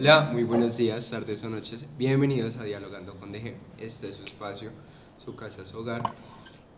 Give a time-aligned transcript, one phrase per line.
[0.00, 1.84] Hola, muy buenos días, tardes o noches.
[1.98, 3.56] Bienvenidos a Dialogando con DG.
[3.78, 4.70] Este es su espacio,
[5.18, 6.14] su casa, su hogar.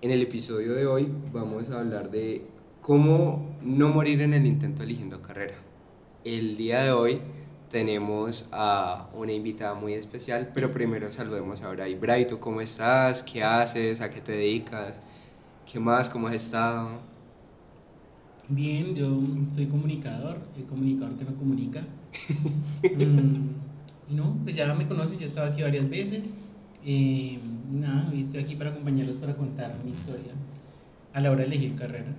[0.01, 2.47] En el episodio de hoy vamos a hablar de
[2.81, 5.57] cómo no morir en el intento eligiendo carrera.
[6.25, 7.21] El día de hoy
[7.69, 11.97] tenemos a una invitada muy especial, pero primero saludemos a Bray.
[11.97, 13.23] Bray, ¿tú cómo estás?
[13.23, 14.01] ¿Qué haces?
[14.01, 15.03] ¿A qué te dedicas?
[15.71, 16.09] ¿Qué más?
[16.09, 16.89] ¿Cómo has estado?
[18.49, 19.21] Bien, yo
[19.55, 21.85] soy comunicador, el comunicador que no comunica.
[22.83, 23.51] Mm,
[24.09, 26.35] y no, pues ya me conocen, ya he estado aquí varias veces.
[26.85, 27.39] Eh,
[27.71, 30.33] nada, estoy aquí para acompañarlos para contar mi historia
[31.13, 32.15] a la hora de elegir carrera.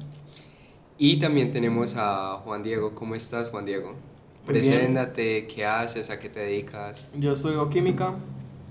[0.97, 2.93] Y también tenemos a Juan Diego.
[2.93, 3.95] ¿Cómo estás, Juan Diego?
[4.45, 6.09] Preséntate, ¿qué haces?
[6.09, 7.07] ¿A qué te dedicas?
[7.15, 8.15] Yo estudio química,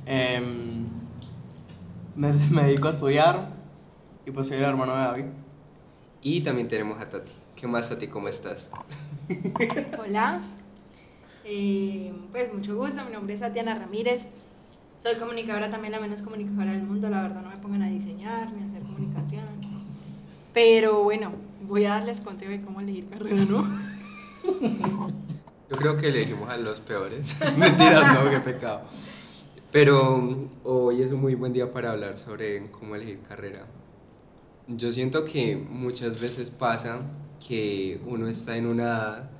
[0.06, 0.86] em,
[2.14, 3.52] me, me dedico a estudiar
[4.26, 5.24] y pues soy el hermano de David.
[6.22, 7.32] Y también tenemos a Tati.
[7.56, 8.06] ¿Qué más, Tati?
[8.08, 8.70] ¿Cómo estás?
[9.98, 10.40] Hola,
[11.44, 14.26] Eh, pues mucho gusto, mi nombre es Tatiana Ramírez,
[14.98, 18.52] soy comunicadora también, la menos comunicadora del mundo, la verdad no me pongan a diseñar
[18.52, 19.44] ni a hacer comunicación,
[20.52, 21.32] pero bueno,
[21.62, 23.66] voy a darles consejo de cómo elegir carrera, ¿no?
[25.70, 27.36] Yo creo que elegimos a los peores.
[27.56, 28.82] Mentiras, no, qué pecado.
[29.70, 33.66] Pero hoy es un muy buen día para hablar sobre cómo elegir carrera.
[34.66, 37.00] Yo siento que muchas veces pasa
[37.46, 39.30] que uno está en una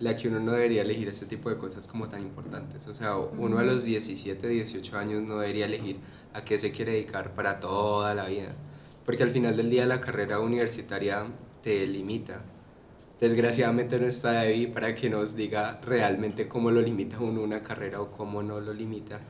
[0.00, 2.86] la que uno no debería elegir este tipo de cosas como tan importantes.
[2.88, 5.98] O sea, uno a los 17, 18 años no debería elegir
[6.32, 8.56] a qué se quiere dedicar para toda la vida.
[9.04, 11.26] Porque al final del día la carrera universitaria
[11.62, 12.42] te limita.
[13.20, 18.00] Desgraciadamente no está David para que nos diga realmente cómo lo limita uno una carrera
[18.00, 19.20] o cómo no lo limita.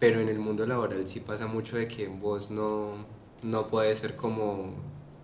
[0.00, 3.06] Pero en el mundo laboral sí pasa mucho de que vos no,
[3.44, 4.74] no puedes ser como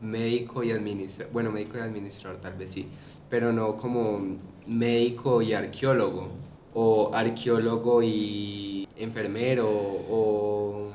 [0.01, 2.89] médico y administrador, bueno, médico y administrador tal vez sí,
[3.33, 6.29] pero no como médico y arqueólogo,
[6.75, 10.91] o arqueólogo y enfermero, o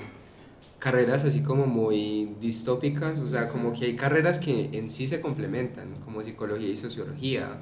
[0.77, 5.19] carreras así como muy distópicas, o sea, como que hay carreras que en sí se
[5.19, 7.57] complementan, como psicología y sociología,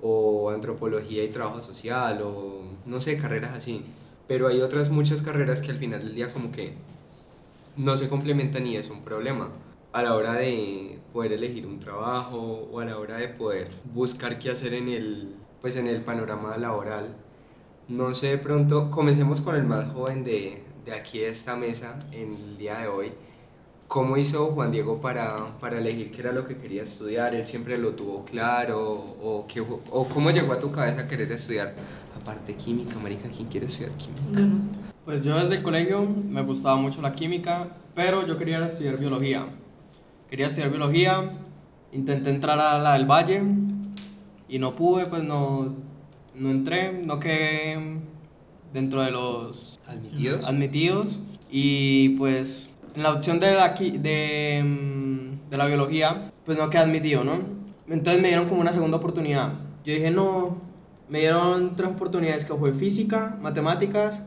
[0.00, 3.82] o antropología y trabajo social, o no sé, carreras así.
[4.28, 6.74] Pero hay otras muchas carreras que al final del día como que
[7.76, 9.50] no se complementan y es un problema
[9.94, 14.40] a la hora de poder elegir un trabajo o a la hora de poder buscar
[14.40, 17.14] qué hacer en el, pues en el panorama laboral.
[17.86, 21.96] No sé, de pronto, comencemos con el más joven de, de aquí de esta mesa
[22.10, 23.12] en el día de hoy.
[23.86, 27.32] ¿Cómo hizo Juan Diego para, para elegir qué era lo que quería estudiar?
[27.32, 28.80] ¿Él siempre lo tuvo claro?
[29.22, 31.72] ¿O, qué, ¿O cómo llegó a tu cabeza a querer estudiar?
[32.20, 34.56] Aparte química, marica, ¿quién quiere estudiar química?
[35.04, 39.46] Pues yo desde el colegio me gustaba mucho la química, pero yo quería estudiar biología.
[40.34, 41.30] Quería estudiar biología,
[41.92, 43.40] intenté entrar a la del Valle
[44.48, 45.76] y no pude, pues no,
[46.34, 48.00] no entré, no quedé
[48.72, 50.48] dentro de los ¿Admitidos?
[50.48, 51.20] admitidos
[51.52, 56.82] y pues en la opción de la, de, mm, de la biología pues no quedé
[56.82, 57.38] admitido, ¿no?
[57.88, 59.52] Entonces me dieron como una segunda oportunidad.
[59.84, 60.56] Yo dije, no,
[61.10, 64.24] me dieron tres oportunidades que fue física, matemáticas,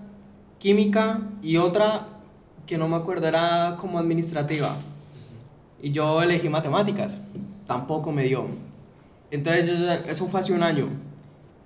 [0.57, 2.07] química y otra
[2.65, 4.73] que no me acuerdo era como administrativa.
[5.81, 7.21] Y yo elegí matemáticas,
[7.65, 8.45] tampoco me dio.
[9.29, 9.69] Entonces
[10.07, 10.89] eso fue hace un año.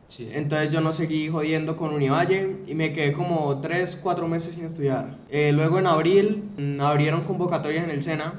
[0.08, 0.30] Sí.
[0.34, 4.66] Entonces yo no seguí jodiendo con Univalle y me quedé como 3, 4 meses sin
[4.66, 5.18] estudiar.
[5.30, 8.34] Eh, luego en abril mm, abrieron convocatorias en el SENA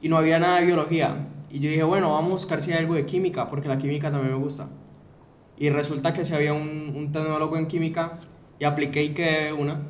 [0.00, 1.26] y no había nada de biología.
[1.50, 4.12] Y yo dije, bueno, vamos a buscar si hay algo de química, porque la química
[4.12, 4.68] también me gusta.
[5.56, 8.18] Y resulta que si había un, un tecnólogo en química
[8.60, 9.82] y apliqué y quedé una,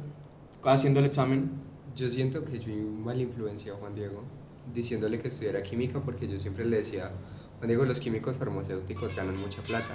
[0.64, 1.50] haciendo el examen.
[1.94, 2.72] Yo siento que yo
[3.04, 4.22] mal influenciado a Juan Diego
[4.72, 7.10] diciéndole que estudiara química porque yo siempre le decía,
[7.58, 9.94] Juan Diego, los químicos farmacéuticos ganan mucha plata.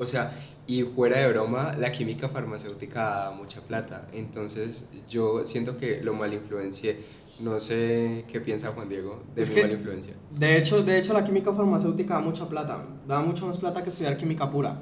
[0.00, 0.30] O sea,
[0.66, 4.06] y fuera de broma, la química farmacéutica da mucha plata.
[4.12, 6.98] Entonces yo siento que lo mal influencié.
[7.40, 10.14] No sé qué piensa Juan Diego de Es mi que- mala influencia.
[10.30, 12.84] De hecho, de hecho, la química farmacéutica da mucha plata.
[13.06, 14.80] Da mucho más plata que estudiar química pura.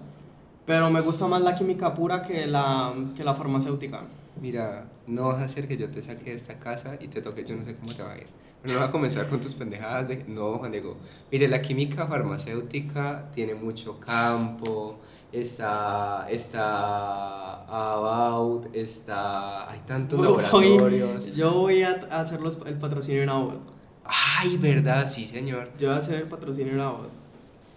[0.67, 4.03] Pero me gusta más la química pura que la, que la farmacéutica.
[4.41, 7.45] Mira, no vas a hacer que yo te saque de esta casa y te toque,
[7.45, 8.27] yo no sé cómo te va a ir.
[8.65, 10.25] No vas a comenzar con tus pendejadas de...
[10.27, 10.97] No, Juan Diego.
[11.31, 14.99] Mire, la química farmacéutica tiene mucho campo,
[15.33, 19.71] está, está about, está...
[19.71, 21.35] Hay tantos Voy- laboratorios.
[21.37, 23.61] yo voy a hacer los- el patrocinio en Abbott.
[24.05, 25.71] Ay, verdad, sí, señor.
[25.79, 27.11] Yo voy a hacer el patrocinio en Abbott.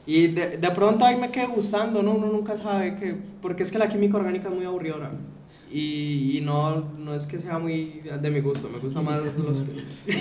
[0.07, 2.13] Y de, de pronto ahí me quedé gustando, ¿no?
[2.13, 3.15] Uno nunca sabe que...
[3.43, 5.11] Porque es que la química orgánica es muy aburridora.
[5.71, 9.65] Y, y no, no es que sea muy de mi gusto, me gusta más los...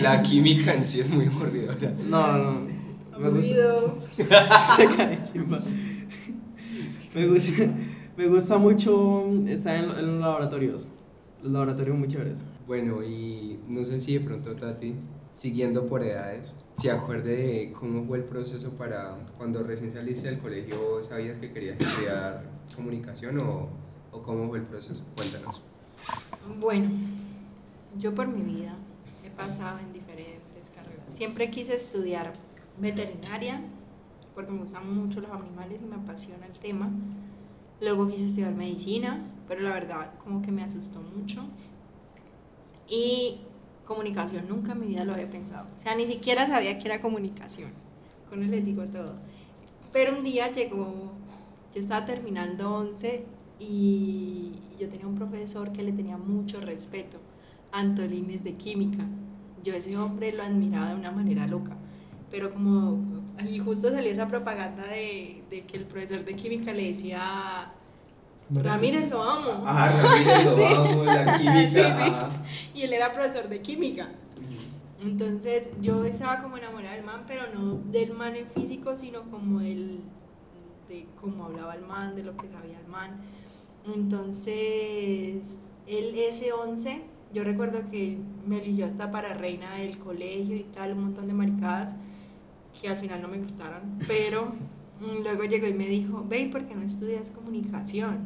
[0.02, 1.94] La química en sí es muy aburridora.
[2.08, 2.60] No, no,
[3.18, 3.94] me gusta...
[4.76, 5.58] Se cae, chimba.
[7.14, 7.74] Me gusta,
[8.16, 10.86] Me gusta mucho estar en, en los laboratorios.
[11.42, 12.42] Los laboratorios muy chéveres.
[12.66, 14.94] Bueno, y no sé si de pronto Tati,
[15.32, 20.38] siguiendo por edades, se acuerde de cómo fue el proceso para cuando recién saliste del
[20.38, 23.68] colegio, ¿sabías que querías estudiar comunicación o,
[24.18, 25.04] o cómo fue el proceso?
[25.16, 25.60] Cuéntanos.
[26.58, 26.90] Bueno,
[27.98, 28.74] yo por mi vida
[29.24, 31.04] he pasado en diferentes carreras.
[31.08, 32.32] Siempre quise estudiar
[32.78, 33.62] veterinaria
[34.34, 36.90] porque me gustan mucho los animales y me apasiona el tema.
[37.80, 41.42] Luego quise estudiar medicina, pero la verdad como que me asustó mucho.
[42.88, 43.40] Y
[43.84, 45.66] comunicación nunca en mi vida lo había pensado.
[45.74, 47.70] O sea, ni siquiera sabía que era comunicación.
[48.28, 49.14] Con él les digo todo.
[49.92, 51.12] Pero un día llegó,
[51.72, 53.24] yo estaba terminando 11
[53.60, 57.18] y yo tenía un profesor que le tenía mucho respeto,
[57.72, 59.04] Antolines de química.
[59.62, 61.76] Yo ese hombre lo admiraba de una manera loca.
[62.30, 62.98] Pero como,
[63.46, 67.72] y justo salió esa propaganda de, de que el profesor de química le decía
[68.50, 69.64] Ramírez lo amo.
[69.66, 70.64] Ah, Ramírez lo Sí.
[70.74, 72.30] amo, la química.
[72.44, 72.70] Sí.
[72.74, 74.08] Y él era profesor de química.
[75.00, 79.60] Entonces yo estaba como enamorada del man, pero no del man en físico, sino como
[79.60, 80.00] el,
[80.88, 83.10] de cómo hablaba el man, de lo que sabía el man.
[83.94, 87.02] Entonces, él ese 11,
[87.32, 91.32] yo recuerdo que me eligió hasta para reina del colegio y tal, un montón de
[91.32, 91.94] maricadas
[92.80, 94.46] que al final no me gustaron, pero
[95.00, 98.18] mm, luego llegó y me dijo, ve, ¿y ¿por qué no estudias comunicación?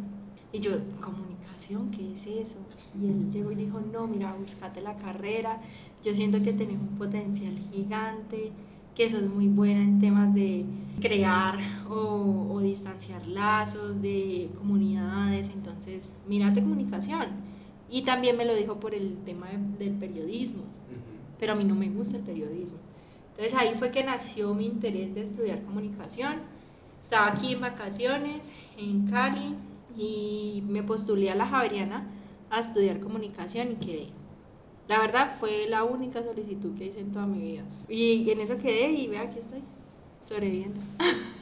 [0.52, 1.90] Y yo, ¿comunicación?
[1.90, 2.58] ¿Qué es eso?
[3.00, 5.60] Y él llegó y dijo, no, mira, búscate la carrera,
[6.04, 8.52] yo siento que tenés un potencial gigante,
[8.94, 10.66] que sos muy buena en temas de
[11.00, 11.58] crear
[11.88, 17.26] o, o distanciar lazos de comunidades, entonces, mírate comunicación.
[17.88, 20.62] Y también me lo dijo por el tema de- del periodismo,
[21.38, 22.78] pero a mí no me gusta el periodismo.
[23.30, 26.34] Entonces ahí fue que nació mi interés de estudiar comunicación.
[27.02, 29.54] Estaba aquí en vacaciones, en Cali,
[29.96, 32.10] y me postulé a la Javeriana
[32.50, 34.08] a estudiar comunicación y quedé.
[34.88, 37.64] La verdad fue la única solicitud que hice en toda mi vida.
[37.88, 39.62] Y en eso quedé y vea, aquí estoy,
[40.24, 40.80] sobreviviendo.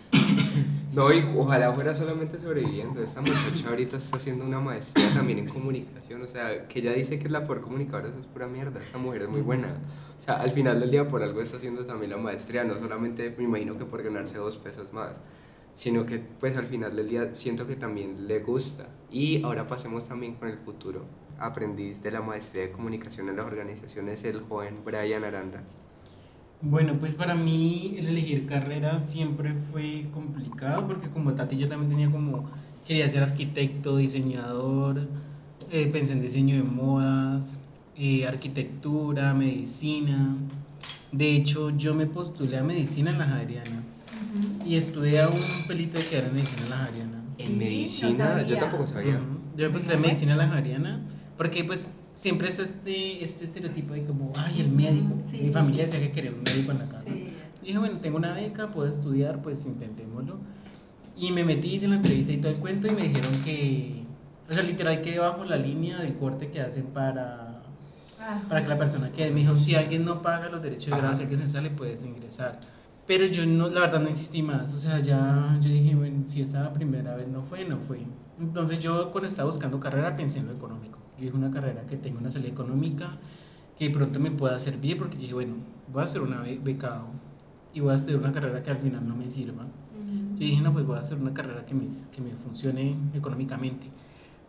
[0.93, 3.01] No, y ojalá fuera solamente sobreviviendo.
[3.01, 6.21] Esta muchacha ahorita está haciendo una maestría también en comunicación.
[6.23, 8.81] O sea, que ella dice que es la peor comunicadora, eso es pura mierda.
[8.81, 9.69] Esta mujer es muy buena.
[10.19, 12.65] O sea, al final del día por algo está haciendo también la maestría.
[12.65, 15.21] No solamente me imagino que por ganarse dos pesos más,
[15.73, 18.89] sino que pues al final del día siento que también le gusta.
[19.13, 21.05] Y ahora pasemos también con el futuro.
[21.41, 25.63] Aprendiz de la maestría de comunicación en las organizaciones, el joven Brian Aranda.
[26.63, 31.89] Bueno, pues para mí el elegir carrera siempre fue complicado porque como Tati yo también
[31.91, 32.51] tenía como,
[32.87, 35.09] quería ser arquitecto, diseñador,
[35.71, 37.59] eh, pensé en diseño de modas,
[37.97, 40.37] eh, arquitectura, medicina.
[41.13, 43.83] De hecho, yo me postulé a medicina en la Javeriana
[44.67, 47.25] y estudié a un pelito de quedar en medicina en la Javeriana.
[47.39, 49.17] En no medicina, yo tampoco sabía.
[49.17, 49.57] Ujú.
[49.57, 51.01] Yo me postulé a medicina en la Javeriana
[51.41, 55.15] porque pues siempre está este, este estereotipo de como, ay, el médico.
[55.25, 55.93] Sí, Mi sí, familia sí.
[55.93, 57.07] decía que quería un médico en la casa.
[57.15, 57.33] Sí.
[57.63, 60.37] Y dije, bueno, tengo una beca, puedo estudiar, pues intentémoslo.
[61.17, 64.05] Y me metí, hice la entrevista y todo el cuento y me dijeron que,
[64.51, 67.63] o sea, literal que bajo la línea del corte que hacen para,
[68.21, 68.39] Ah.
[68.51, 69.31] para que la persona quede.
[69.31, 72.05] Me dijo, si alguien no paga los derechos de grado, si alguien se sale, puedes
[72.05, 72.61] ingresar.
[73.07, 76.43] Pero yo no, la verdad no insistí más, o sea, ya yo dije, bueno, si
[76.43, 78.01] esta la primera vez no fue, no fue.
[78.41, 80.99] Entonces yo cuando estaba buscando carrera pensé en lo económico.
[81.19, 83.11] Yo dije una carrera que tenga una salida económica,
[83.79, 85.55] que de pronto me pueda servir, porque dije, bueno,
[85.93, 87.07] voy a hacer una be- becado
[87.75, 89.65] y voy a estudiar una carrera que al final no me sirva.
[90.35, 93.87] Yo dije, no, pues voy a hacer una carrera que me, que me funcione económicamente.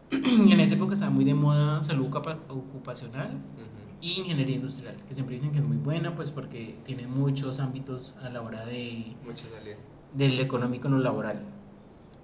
[0.12, 3.98] y en esa época estaba muy de moda salud ocupa- ocupacional Ujú.
[4.02, 8.16] y ingeniería industrial, que siempre dicen que es muy buena, pues porque tiene muchos ámbitos
[8.24, 9.76] a la hora de, Mucha salida.
[10.14, 11.42] del económico en lo laboral.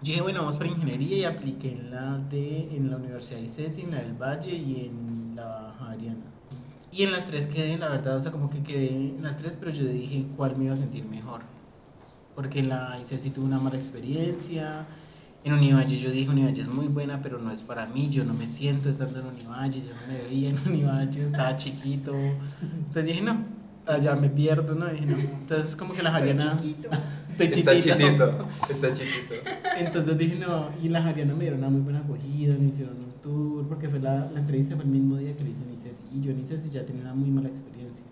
[0.01, 3.46] Yo dije, bueno, vamos para ingeniería y apliqué en la, de, en la Universidad de
[3.46, 6.22] ICESI, en la del Valle y en la Javeriana.
[6.92, 9.58] Y en las tres quedé, la verdad, o sea, como que quedé en las tres,
[9.60, 11.42] pero yo dije cuál me iba a sentir mejor.
[12.36, 14.86] Porque en la ICESI tuve una mala experiencia.
[15.44, 18.10] En Univalle yo dije, Univalle es muy buena, pero no es para mí.
[18.10, 22.13] Yo no me siento estando en Univalle, yo no me veía en Univalle, estaba chiquito.
[22.16, 23.44] Entonces dije, no,
[23.88, 24.86] allá me pierdo, ¿no?
[24.86, 25.18] Dije, no.
[25.18, 26.58] Entonces, como que la Javeriana.
[27.46, 27.72] Chiquito.
[27.72, 28.08] de Está chiquito.
[28.08, 29.34] chiquito, está chiquito.
[29.77, 33.12] Entonces dije, no, y la Javeriana me dieron una muy buena acogida, me hicieron un
[33.22, 36.03] tour, porque fue la, la entrevista fue el mismo día que le hice en ICESI,
[36.15, 38.06] y yo en ya tenía una muy mala experiencia.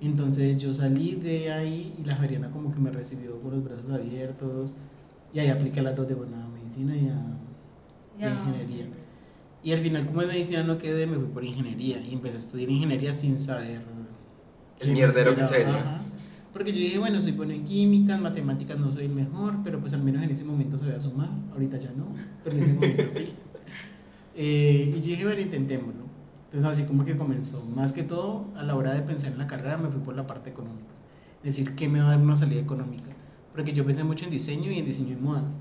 [0.00, 3.90] Entonces yo salí de ahí y la Javeriana como que me recibió con los brazos
[3.90, 4.72] abiertos,
[5.32, 7.16] y ahí apliqué a las dos de buena medicina y a,
[8.18, 8.34] y a Ya.
[8.40, 8.86] ingeniería.
[9.62, 12.38] Y al final como en medicina no quedé, me fui por ingeniería, y empecé a
[12.38, 13.80] estudiar ingeniería sin saber
[14.80, 16.00] El mierdero que esperaba, sería.
[16.56, 19.78] Porque yo dije, bueno, soy bueno en química, en matemáticas no soy el mejor, pero
[19.78, 21.28] pues al menos en ese momento se a sumar.
[21.52, 22.06] Ahorita ya no,
[22.42, 23.34] pero en ese momento sí.
[24.38, 26.04] Eh, y yo dije, bueno, intentémoslo.
[26.44, 27.62] Entonces así como que comenzó.
[27.74, 30.26] Más que todo, a la hora de pensar en la carrera me fui por la
[30.26, 30.94] parte económica.
[31.42, 33.10] Es decir, ¿qué me va a dar una salida económica?
[33.52, 35.58] Porque yo pensé mucho en diseño y en diseño de modas.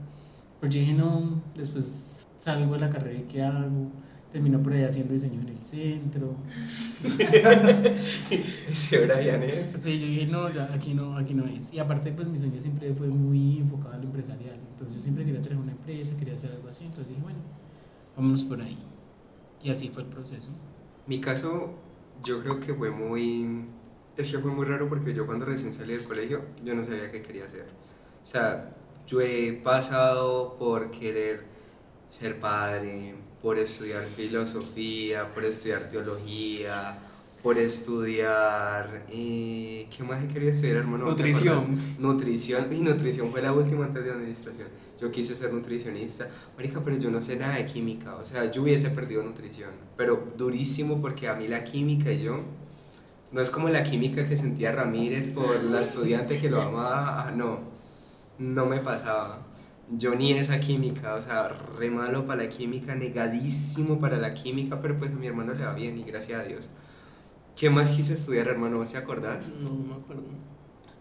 [0.59, 3.91] Pero yo dije, no, después salgo de la carrera y ¿qué hago?
[4.35, 6.35] Terminó por ahí haciendo diseño en el centro.
[8.69, 9.77] ¿Ese Brian es?
[9.81, 11.73] Sí, yo dije, no, ya aquí no, aquí no es.
[11.73, 14.59] Y aparte, pues mi sueño siempre fue muy enfocado a lo empresarial.
[14.71, 16.83] Entonces yo siempre quería tener una empresa, quería hacer algo así.
[16.83, 17.39] Entonces dije, bueno,
[18.17, 18.77] vámonos por ahí.
[19.63, 20.51] Y así fue el proceso.
[21.07, 21.73] Mi caso,
[22.21, 23.67] yo creo que fue muy...
[24.17, 27.09] Es que fue muy raro porque yo cuando recién salí del colegio, yo no sabía
[27.09, 27.67] qué quería hacer.
[28.21, 28.75] O sea,
[29.07, 31.45] yo he pasado por querer
[32.09, 33.15] ser padre,
[33.45, 36.97] por estudiar filosofía, por estudiar teología,
[37.43, 39.05] por estudiar...
[39.09, 41.05] Eh, ¿Qué más quería estudiar, hermano?
[41.05, 41.79] Nutrición.
[41.99, 42.73] Nutrición.
[42.73, 44.67] Y nutrición fue la última antes de administración.
[44.99, 46.27] Yo quise ser nutricionista.
[46.57, 48.15] Marica, pero yo no sé nada de química.
[48.15, 49.69] O sea, yo hubiese perdido nutrición.
[49.95, 52.39] Pero durísimo porque a mí la química y yo...
[53.31, 57.31] No es como la química que sentía Ramírez por la estudiante que lo amaba.
[57.35, 57.59] No,
[58.39, 59.44] no me pasaba
[59.87, 64.81] yo ni esa química, o sea, re malo para la química, negadísimo para la química,
[64.81, 66.71] pero pues a mi hermano le va bien y gracias a Dios.
[67.55, 68.77] ¿Qué más quise estudiar, hermano?
[68.77, 69.53] ¿Vos te acordás?
[69.61, 70.23] No, no me acuerdo.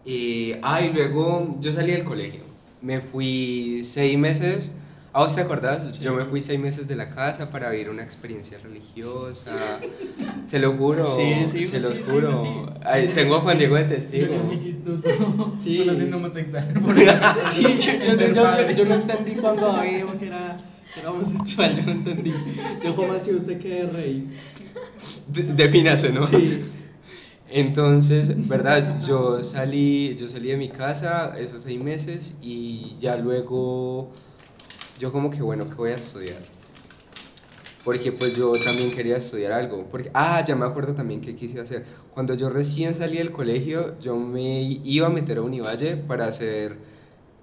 [0.05, 2.43] Eh, ah, y luego yo salí del colegio.
[2.81, 4.71] Me fui seis meses
[5.15, 5.97] ¿A vos te acordás?
[6.01, 9.79] Yo me fui seis meses de la casa para vivir una experiencia religiosa.
[10.43, 11.05] Se lo juro.
[11.05, 12.35] Sí, sí, se los sí, juro.
[12.83, 14.35] Ay, tengo a Juan Diego de testigo.
[14.43, 15.07] Muy chistoso.
[15.57, 15.77] Sí.
[15.77, 16.67] Conociendo homosexual.
[17.53, 20.57] Sí, yo, yo, yo, yo no entendí cuando dijo que era,
[20.93, 22.33] que era homosexual, yo no entendí.
[22.83, 24.27] Yo, ¿cómo así usted que es rey?
[25.27, 26.27] De- Defínase, ¿no?
[26.27, 26.59] Sí.
[27.49, 29.01] Entonces, ¿verdad?
[29.07, 34.11] Yo salí, yo salí de mi casa esos seis meses y ya luego
[34.99, 36.41] yo como que, bueno, ¿qué voy a estudiar?
[37.83, 39.85] Porque pues yo también quería estudiar algo.
[39.91, 41.85] Porque, ah, ya me acuerdo también qué quise hacer.
[42.11, 46.77] Cuando yo recién salí del colegio, yo me iba a meter a Univalle para hacer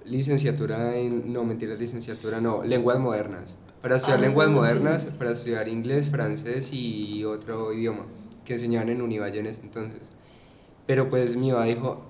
[0.05, 3.57] licenciatura en, no, mentira, licenciatura, no, lenguas modernas.
[3.81, 4.53] Para estudiar Ah, lenguas sí.
[4.53, 8.07] modernas, para estudiar inglés, francés y otro idioma
[8.45, 10.11] que enseñaban en Univalle en ese entonces.
[10.87, 12.03] Pero pues mi mamá dijo,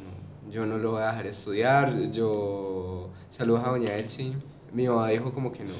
[0.00, 3.10] no, yo no lo voy a dejar estudiar, yo...
[3.28, 4.32] Saludos a doña Elsie.
[4.74, 5.72] Mi mamá dijo como que no.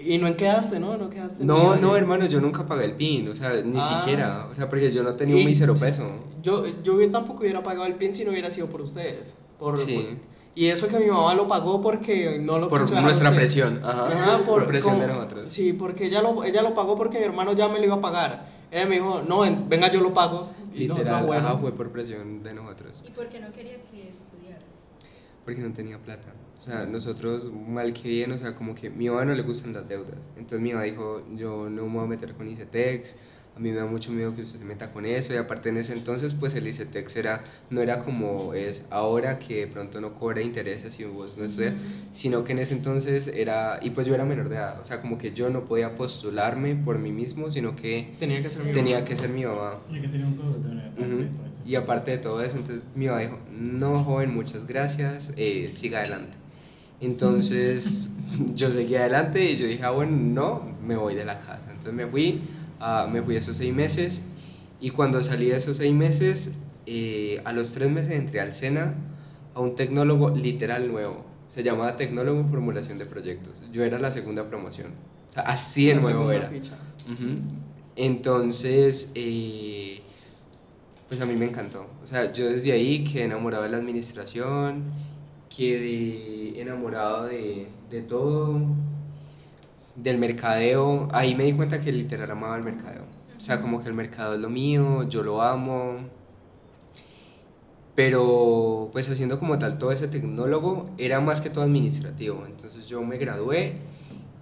[0.00, 0.96] Y no quedaste, ¿no?
[0.96, 1.40] No quedaste.
[1.42, 3.98] en No, no, hermano, yo nunca pagué el PIN, o sea, ni Ah.
[4.00, 6.08] siquiera, o sea, porque yo no tenía un mísero peso.
[6.40, 9.36] Yo, yo tampoco hubiera pagado el PIN si no hubiera sido por ustedes.
[9.58, 9.96] Por, Sí.
[9.96, 13.40] por- y eso que mi mamá lo pagó porque no lo Por quiso nuestra usted.
[13.40, 15.52] presión, ajá, Ajá, por, presión de como- nosotros.
[15.52, 18.00] Sí, porque ella lo, ella lo pagó porque mi hermano ya me lo iba a
[18.00, 18.46] pagar.
[18.70, 20.48] Ella me dijo, no, ven- venga, yo lo pago.
[20.74, 21.48] Y no, Literal, no, bueno.
[21.48, 24.60] ajá, fue por presión de nosotros, ¿Y por qué no quería que estudiara?
[25.44, 26.28] porque no tenía plata.
[26.58, 29.72] O sea, nosotros, mal que bien, o sea, como que mi mamá no le gustan
[29.72, 30.28] las deudas.
[30.36, 33.14] Entonces mi mamá dijo, yo no me voy a meter con ICETEX,
[33.54, 35.32] a mí me da mucho miedo que usted se meta con eso.
[35.32, 39.60] Y aparte en ese entonces, pues el ICETEX era, no era como es ahora, que
[39.60, 41.74] de pronto no cobra intereses si vos no estudias,
[42.10, 45.00] sino que en ese entonces era, y pues yo era menor de edad, o sea,
[45.00, 48.72] como que yo no podía postularme por mí mismo, sino que Tenía que ser mi
[48.72, 49.04] tenía mamá.
[49.08, 49.78] que ser mi mamá.
[49.92, 51.62] Hay que tener un aparte todo eso.
[51.64, 56.00] Y aparte de todo eso, entonces mi mamá dijo, no joven, muchas gracias, eh, siga
[56.00, 56.36] adelante.
[57.00, 58.10] Entonces
[58.54, 61.60] yo seguí adelante y yo dije, ah, bueno, no, me voy de la casa.
[61.68, 62.42] Entonces me fui,
[62.80, 64.24] ah, me fui esos seis meses
[64.80, 68.94] y cuando salí de esos seis meses, eh, a los tres meses entré al SENA
[69.54, 71.24] a un tecnólogo literal nuevo.
[71.48, 73.62] Se llamaba Tecnólogo en Formulación de Proyectos.
[73.72, 74.92] Yo era la segunda promoción.
[75.30, 76.48] O sea, así de nuevo era.
[76.48, 76.76] ficha.
[77.06, 77.40] Ujú.
[77.96, 80.02] Entonces, eh,
[81.08, 81.86] pues a mí me encantó.
[82.02, 84.84] O sea, yo desde ahí quedé enamorado de la administración,
[85.54, 88.60] quedé enamorado de, de todo,
[89.96, 91.08] del mercadeo.
[91.12, 93.04] Ahí me di cuenta que literal amaba el mercadeo.
[93.36, 95.98] O sea, como que el mercado es lo mío, yo lo amo.
[97.94, 102.44] Pero pues haciendo como tal todo ese tecnólogo era más que todo administrativo.
[102.46, 103.76] Entonces yo me gradué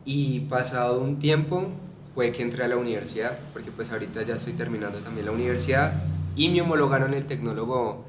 [0.04, 1.68] y pasado un tiempo
[2.14, 5.92] fue que entré a la universidad, porque pues ahorita ya estoy terminando también la universidad
[6.34, 8.04] y me homologaron el tecnólogo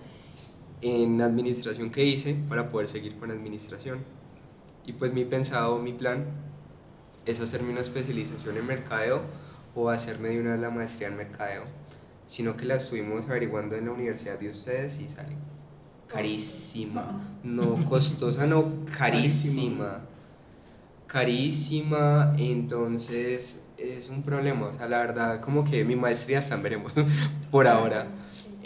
[0.82, 4.00] en administración que hice para poder seguir con administración.
[4.86, 6.26] Y pues mi pensado, mi plan
[7.26, 9.22] es hacerme una especialización en mercadeo
[9.76, 11.64] o hacerme de una la maestría en mercadeo,
[12.26, 15.36] sino que la estuvimos averiguando en la universidad de ustedes y sale
[16.08, 20.02] carísima, no costosa, no carísima.
[21.06, 26.94] Carísima, entonces es un problema, o sea, la verdad, como que mi maestría están veremos
[27.52, 28.08] por ahora.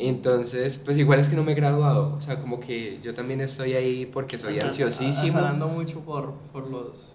[0.04, 3.40] Entonces, pues igual es que no me he graduado, o sea, como que yo también
[3.40, 5.38] estoy ahí porque soy ansiosísimo.
[5.38, 7.14] Azarando mucho por, por los...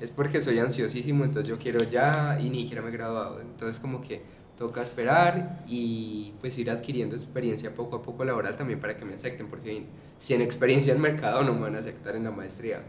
[0.00, 3.40] Es porque soy ansiosísimo, entonces yo quiero ya y ni siquiera me he graduado.
[3.40, 4.22] Entonces como que
[4.58, 9.14] toca esperar y pues ir adquiriendo experiencia poco a poco laboral también para que me
[9.14, 9.84] acepten, porque
[10.18, 12.82] sin experiencia en mercado no me van a aceptar en la maestría.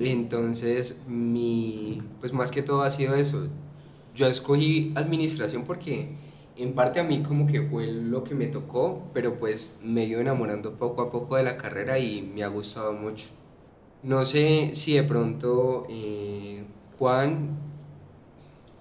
[0.00, 3.48] Entonces, mi, pues más que todo ha sido eso.
[4.14, 6.16] Yo escogí administración porque
[6.62, 10.06] en parte a mí como que fue lo que me tocó, pero pues me he
[10.06, 13.28] ido enamorando poco a poco de la carrera y me ha gustado mucho.
[14.02, 16.64] No sé si de pronto, eh,
[16.98, 17.50] Juan,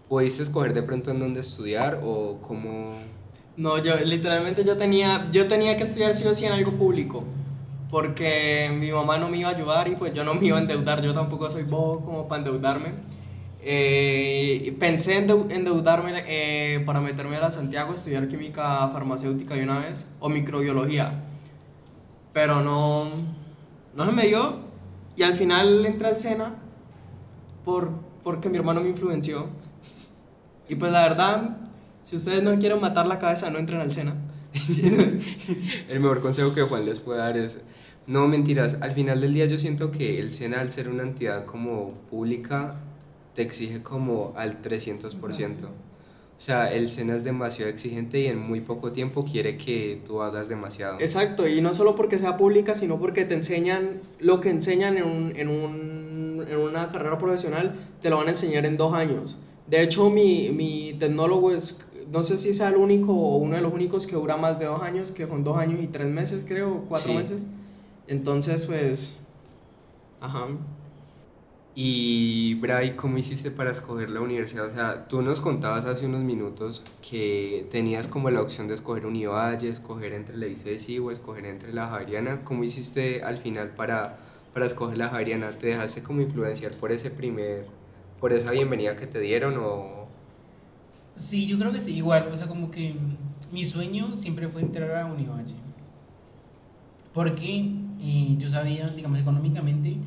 [0.07, 2.93] pudiste escoger de pronto en dónde estudiar o cómo...
[3.55, 7.24] No, yo literalmente yo tenía, yo tenía que estudiar sí o sí en algo público,
[7.89, 10.62] porque mi mamá no me iba a ayudar y pues yo no me iba a
[10.62, 12.93] endeudar, yo tampoco soy bobo como para endeudarme.
[13.61, 19.79] Eh, pensé en endeu- endeudarme eh, para meterme a Santiago, estudiar química farmacéutica de una
[19.79, 21.23] vez, o microbiología,
[22.31, 23.11] pero no,
[23.95, 24.59] no se me dio
[25.17, 26.55] y al final entré al SENA
[27.65, 27.91] por,
[28.23, 29.47] porque mi hermano me influenció.
[30.69, 31.57] Y pues la verdad,
[32.03, 34.15] si ustedes no quieren matar la cabeza, no entren al SENA.
[35.89, 37.61] El mejor consejo que Juan les puede dar es,
[38.07, 41.45] no mentiras, al final del día yo siento que el SENA al ser una entidad
[41.45, 42.75] como pública
[43.39, 45.67] te exige como al 300%.
[45.67, 50.22] O sea, el SENA es demasiado exigente y en muy poco tiempo quiere que tú
[50.22, 51.00] hagas demasiado.
[51.00, 55.03] Exacto, y no solo porque sea pública, sino porque te enseñan lo que enseñan en,
[55.05, 59.38] un- en, un- en una carrera profesional, te lo van a enseñar en dos años.
[59.67, 63.62] De hecho, mi, mi tecnólogo es, no sé si sea el único o uno de
[63.62, 66.43] los únicos que dura más de dos años, que son dos años y tres meses,
[66.46, 67.17] creo, cuatro Sí.
[67.17, 67.48] meses.
[68.08, 69.15] Entonces, pues,
[70.19, 70.48] ajá.
[71.75, 74.65] Y Bray, ¿cómo hiciste para escoger la universidad?
[74.65, 79.05] O sea, tú nos contabas hace unos minutos que tenías como la opción de escoger
[79.05, 82.43] Univalle, escoger entre la ICESI o escoger entre la Javeriana.
[82.43, 84.17] ¿Cómo hiciste al final para,
[84.53, 85.51] para escoger la Javeriana?
[85.51, 87.67] ¿Te dejaste como influenciar por ese primer,
[88.19, 90.07] por esa bienvenida que te dieron o...?
[91.15, 92.95] Sí, yo creo que sí, igual, o sea, como que
[93.51, 95.55] mi sueño siempre fue entrar a Univalle.
[97.13, 99.97] Porque eh, yo sabía, digamos, económicamente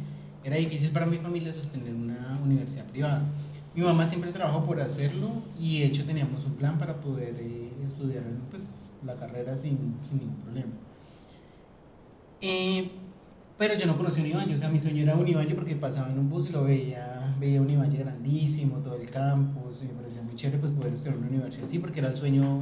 [0.45, 3.23] era difícil para mi familia sostener una universidad privada.
[3.75, 7.73] Mi mamá siempre trabajó por hacerlo y de hecho teníamos un plan para poder eh,
[7.83, 8.71] estudiar pues,
[9.05, 10.73] la carrera sin, sin ningún problema.
[12.41, 12.91] Eh,
[13.57, 16.29] pero yo no conocía Univalle, o sea, mi sueño era Univalle porque pasaba en un
[16.29, 20.59] bus y lo veía, veía Univalle grandísimo, todo el campus, y me parecía muy chévere
[20.59, 22.61] pues poder estudiar en una universidad así, porque era el sueño,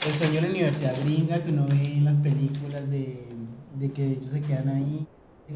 [0.00, 3.28] el sueño de la universidad gringa que uno ve en las películas de,
[3.74, 5.06] de que ellos se quedan ahí,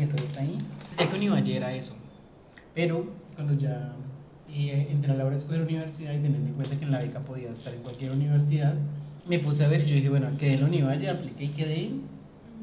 [0.05, 0.59] todo está ahí.
[0.99, 1.97] Que Univalle era eso,
[2.75, 3.95] pero cuando ya
[4.49, 6.99] eh, entré a la hora de escoger universidad y teniendo en cuenta que en la
[6.99, 8.75] beca podía estar en cualquier universidad,
[9.27, 11.91] me puse a ver y yo dije, bueno, quedé en la Univalle, apliqué y quedé,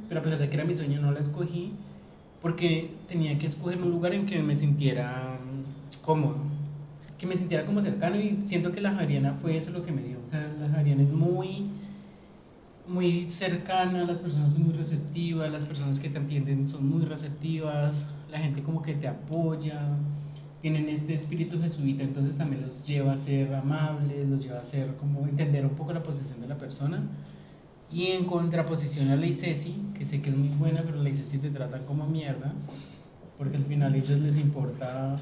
[0.08, 1.74] pero a pesar de que era mi sueño no la escogí
[2.41, 6.38] porque tenía que escoger un lugar en que me sintiera mm, cómodo,
[7.17, 10.04] que me sintiera como cercano y siento que la Javeriana fue eso lo que me
[10.04, 11.67] dio, o sea, la Javeriana es muy
[12.88, 18.08] muy cercana, las personas son muy receptivas, las personas que te entienden son muy receptivas,
[18.30, 19.80] la gente como que te apoya,
[20.62, 24.96] tienen este espíritu jesuita, entonces también los lleva a ser amables, los lleva a ser
[24.96, 27.04] como entender un poco la posición de la persona.
[27.91, 31.38] Y en contraposición a la ICESI, que sé que es muy buena, pero la ICESI
[31.39, 32.54] te tratan como mierda,
[33.38, 35.15] porque al final a ellos les importa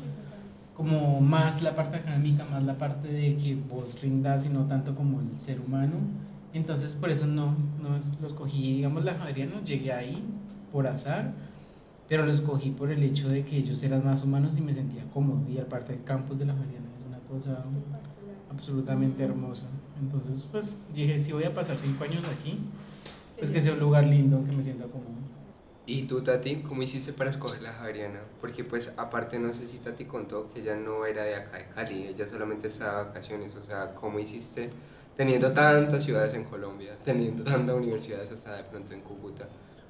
[0.74, 4.96] como más la parte académica, más la parte de que vos rindas y no tanto
[4.96, 5.98] como el ser humano.
[6.54, 10.24] Entonces por eso no, no es- lo escogí, digamos, la Javeriana, llegué ahí
[10.72, 11.34] por azar,
[12.08, 15.04] pero lo escogí por el hecho de que ellos eran más humanos y me sentía
[15.14, 15.50] cómodo.
[15.50, 17.64] Y aparte el campus de la Javeriana es una cosa
[18.50, 19.68] absolutamente hermosa.
[20.00, 22.60] Entonces, pues dije, si voy a pasar cinco años aquí,
[23.40, 25.10] pues que sea un lugar lindo, que me sienta cómodo.
[25.86, 28.20] ¿Y tú, Tati, cómo hiciste para escoger la Javeriana?
[28.40, 31.70] Porque pues aparte no sé si Tati contó que ella no era de acá de
[31.70, 34.70] Cali, ella solamente estaba de vacaciones, o sea, ¿cómo hiciste
[35.16, 39.48] teniendo tantas ciudades en Colombia, teniendo tantas universidades hasta de pronto en Cúcuta?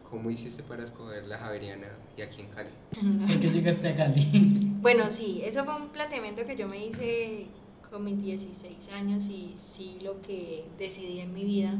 [0.10, 2.70] ¿Cómo hiciste para escoger la Javeriana y aquí en Cali?
[3.28, 4.68] ¿Por qué llegaste a Cali?
[4.82, 7.46] Bueno, sí, eso fue un planteamiento que yo me hice
[7.88, 11.78] con mis 16 años y sí lo que decidí en mi vida.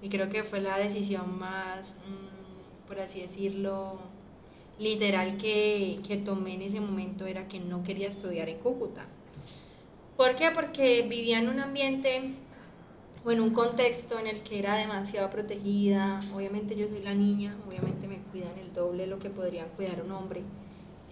[0.00, 3.98] Y creo que fue la decisión más, mm, por así decirlo,
[4.78, 9.06] literal que, que tomé en ese momento era que no quería estudiar en Cúcuta.
[10.16, 10.52] ¿Por qué?
[10.52, 12.30] Porque vivía en un ambiente
[13.24, 16.20] o en un contexto en el que era demasiado protegida.
[16.34, 20.02] Obviamente yo soy la niña, obviamente me cuidan el doble de lo que podrían cuidar
[20.02, 20.42] un hombre.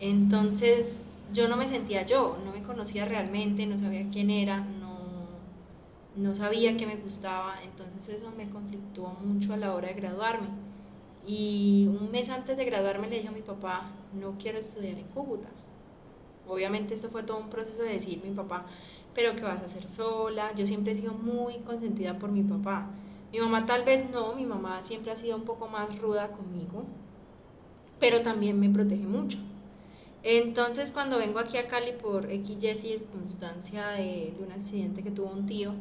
[0.00, 1.00] Entonces
[1.32, 4.98] yo no me sentía yo, no me conocía realmente, no sabía quién era, no,
[6.16, 10.48] no sabía que me gustaba, entonces eso me conflictuó mucho a la hora de graduarme.
[11.26, 15.06] Y un mes antes de graduarme le dije a mi papá, no quiero estudiar en
[15.08, 15.50] Cúcuta.
[16.48, 18.64] Obviamente esto fue todo un proceso de decir mi papá,
[19.18, 20.54] pero que vas a hacer sola.
[20.54, 22.86] Yo siempre he sido muy consentida por mi papá.
[23.32, 26.84] Mi mamá tal vez no, mi mamá siempre ha sido un poco más ruda conmigo,
[27.98, 29.38] pero también me protege mucho.
[30.22, 35.30] Entonces cuando vengo aquí a Cali por XY circunstancia de, de un accidente que tuvo
[35.30, 35.72] un tío,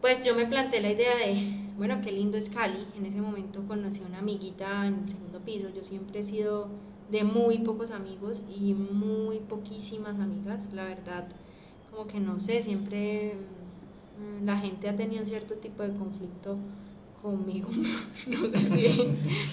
[0.00, 1.36] pues yo me planteé la idea de,
[1.78, 2.84] bueno, qué lindo es Cali.
[2.96, 5.68] En ese momento conocí a una amiguita en el segundo piso.
[5.72, 6.66] Yo siempre he sido
[7.12, 11.28] de muy pocos amigos y muy poquísimas amigas, la verdad.
[11.92, 13.34] Como que no sé, siempre
[14.18, 16.56] mm, la gente ha tenido cierto tipo de conflicto
[17.20, 17.68] conmigo.
[18.26, 19.04] no sé si.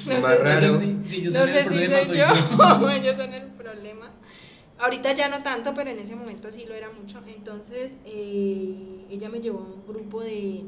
[0.09, 0.79] No Más sé, raro.
[1.05, 2.85] Sí, yo no sé si soy soy yo yo.
[2.85, 4.09] o ellos son el problema.
[4.79, 7.19] Ahorita ya no tanto, pero en ese momento sí lo era mucho.
[7.27, 10.63] Entonces, eh, ella me llevó a un grupo de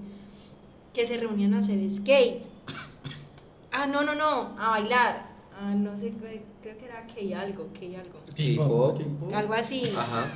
[0.93, 2.43] que se reunían a hacer skate.
[3.71, 5.29] Ah, no, no, no, a bailar.
[5.57, 8.19] Ah, no sé, qué- creo que era que algo, que algo.
[8.35, 9.01] K-pop.
[9.33, 9.91] Algo así.
[9.97, 10.31] Ajá.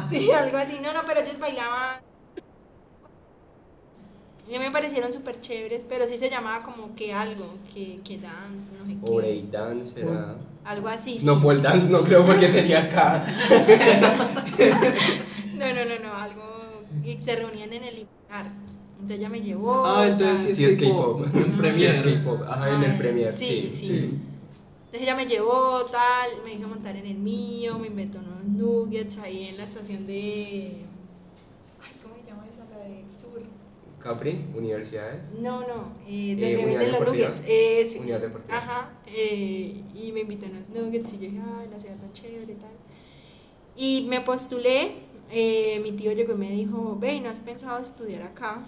[0.10, 0.78] sí, algo así.
[0.82, 2.00] No, no, pero ellos bailaban.
[4.48, 8.70] Y me parecieron súper chéveres, pero sí se llamaba como que algo, que, que dance,
[8.78, 9.16] no sé O qué.
[9.16, 10.36] breakdance era.
[10.64, 11.18] Algo así.
[11.18, 11.26] sí.
[11.26, 13.26] No, pole dance no creo porque tenía acá.
[15.54, 16.82] No, no, no, no, algo.
[17.04, 18.50] Y se reunían en el lugar.
[19.04, 19.84] Entonces ella me llevó.
[19.84, 21.26] Ah, entonces sí Sí es K-pop.
[21.34, 21.92] En Sí Premiere.
[21.92, 22.40] es K-pop.
[22.48, 23.32] Ajá, en el Premier.
[23.34, 23.94] sí, Sí, sí.
[24.86, 29.18] Entonces ella me llevó, tal, me hizo montar en el mío, me inventó unos nuggets
[29.18, 30.84] ahí en la estación de.
[31.82, 32.64] Ay, ¿cómo se llama esa?
[32.78, 33.42] La de Sur.
[34.02, 35.32] Capri, universidades.
[35.38, 37.42] No, no, eh, Eh, donde venden los nuggets.
[37.46, 37.98] Eh, sí.
[37.98, 38.56] Unidad Deportiva.
[38.56, 42.10] Ajá, eh, y me invitó a unos nuggets y yo dije, ay, la ciudad está
[42.12, 42.70] chévere y tal.
[43.76, 44.92] Y me postulé,
[45.30, 48.64] eh, mi tío llegó y me dijo, ve, ¿no has pensado estudiar acá?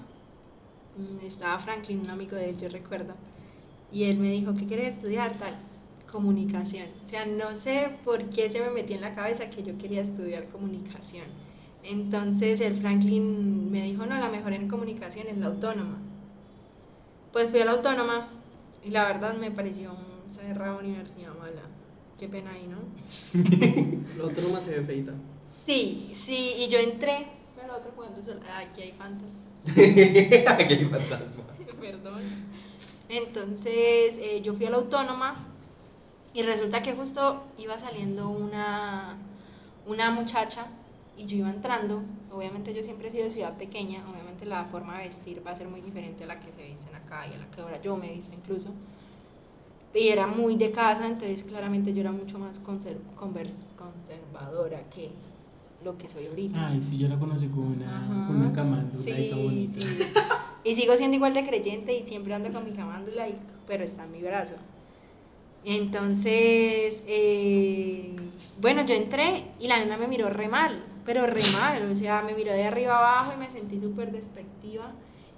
[0.96, 3.14] Mm, Estaba Franklin, un amigo de él, yo recuerdo.
[3.92, 5.32] Y él me dijo, ¿qué quieres estudiar?
[5.38, 5.54] Tal,
[6.10, 6.86] comunicación.
[7.04, 10.02] O sea, no sé por qué se me metió en la cabeza que yo quería
[10.02, 11.26] estudiar comunicación.
[11.82, 15.98] Entonces el Franklin me dijo, no, la mejor en comunicación es la autónoma.
[17.32, 18.28] Pues fui a la autónoma
[18.84, 21.62] y la verdad me pareció un cerrada universidad mala.
[22.18, 22.78] Qué pena ahí, ¿no?
[24.16, 25.12] La autónoma se ve feita.
[25.64, 27.92] Sí, sí, y yo entré, pero otro.
[28.52, 29.45] Ay, aquí hay fantasmas.
[30.48, 31.44] Aquí hay fantasma.
[31.80, 32.22] Perdón.
[33.08, 35.36] Entonces eh, yo fui a la autónoma
[36.34, 39.16] y resulta que justo iba saliendo una,
[39.86, 40.66] una muchacha
[41.16, 42.02] y yo iba entrando.
[42.32, 45.56] Obviamente yo siempre he sido de ciudad pequeña, obviamente la forma de vestir va a
[45.56, 47.96] ser muy diferente a la que se visten acá y a la que ahora yo
[47.96, 48.70] me visto incluso.
[49.94, 55.10] Y era muy de casa, entonces claramente yo era mucho más conser- convers- conservadora que
[55.86, 56.68] lo que soy ahorita.
[56.68, 59.80] Ay, sí, yo la conocí con una, con una camándula y todo bonito.
[59.80, 59.98] sí.
[60.64, 64.04] Y sigo siendo igual de creyente y siempre ando con mi camándula, y, pero está
[64.04, 64.54] en mi brazo.
[65.64, 68.16] Entonces, eh,
[68.60, 72.22] bueno, yo entré y la nena me miró re mal, pero re mal, o sea,
[72.22, 74.92] me miró de arriba abajo y me sentí súper despectiva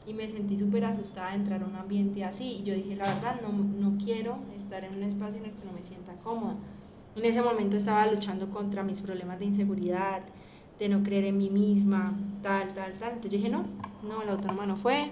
[0.07, 2.61] y me sentí súper asustada de entrar a un ambiente así.
[2.61, 5.67] Y yo dije, la verdad, no, no quiero estar en un espacio en el que
[5.67, 6.57] no me sienta cómoda.
[7.19, 10.23] En ese momento estaba luchando contra mis problemas de inseguridad,
[10.79, 13.15] de no creer en mí misma, tal, tal, tal.
[13.15, 13.65] Entonces yo dije, no,
[14.05, 15.11] no, la autónoma no fue.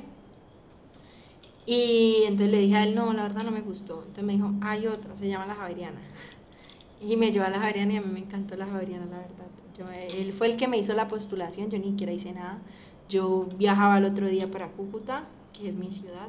[1.67, 3.97] Y entonces le dije a él, no, la verdad no me gustó.
[3.99, 6.01] Entonces me dijo, hay otra, se llama La Javeriana.
[7.01, 9.51] Y me llevó a La Javeriana y a mí me encantó La Javeriana, la verdad.
[9.77, 12.63] Yo, él fue el que me hizo la postulación, yo ni siquiera hice nada.
[13.09, 16.29] Yo viajaba el otro día para Cúcuta, que es mi ciudad.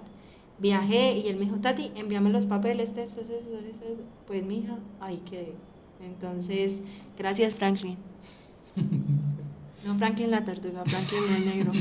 [0.58, 4.04] Viajé y él me dijo, Tati, envíame los papeles, esto, esto, esto, esto, esto".
[4.26, 5.67] Pues mi hija, ahí quedé.
[6.02, 6.82] Entonces,
[7.18, 7.98] gracias Franklin.
[9.86, 11.72] No Franklin la tortuga, Franklin el negro.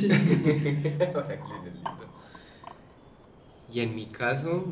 [3.74, 4.64] Y en mi caso,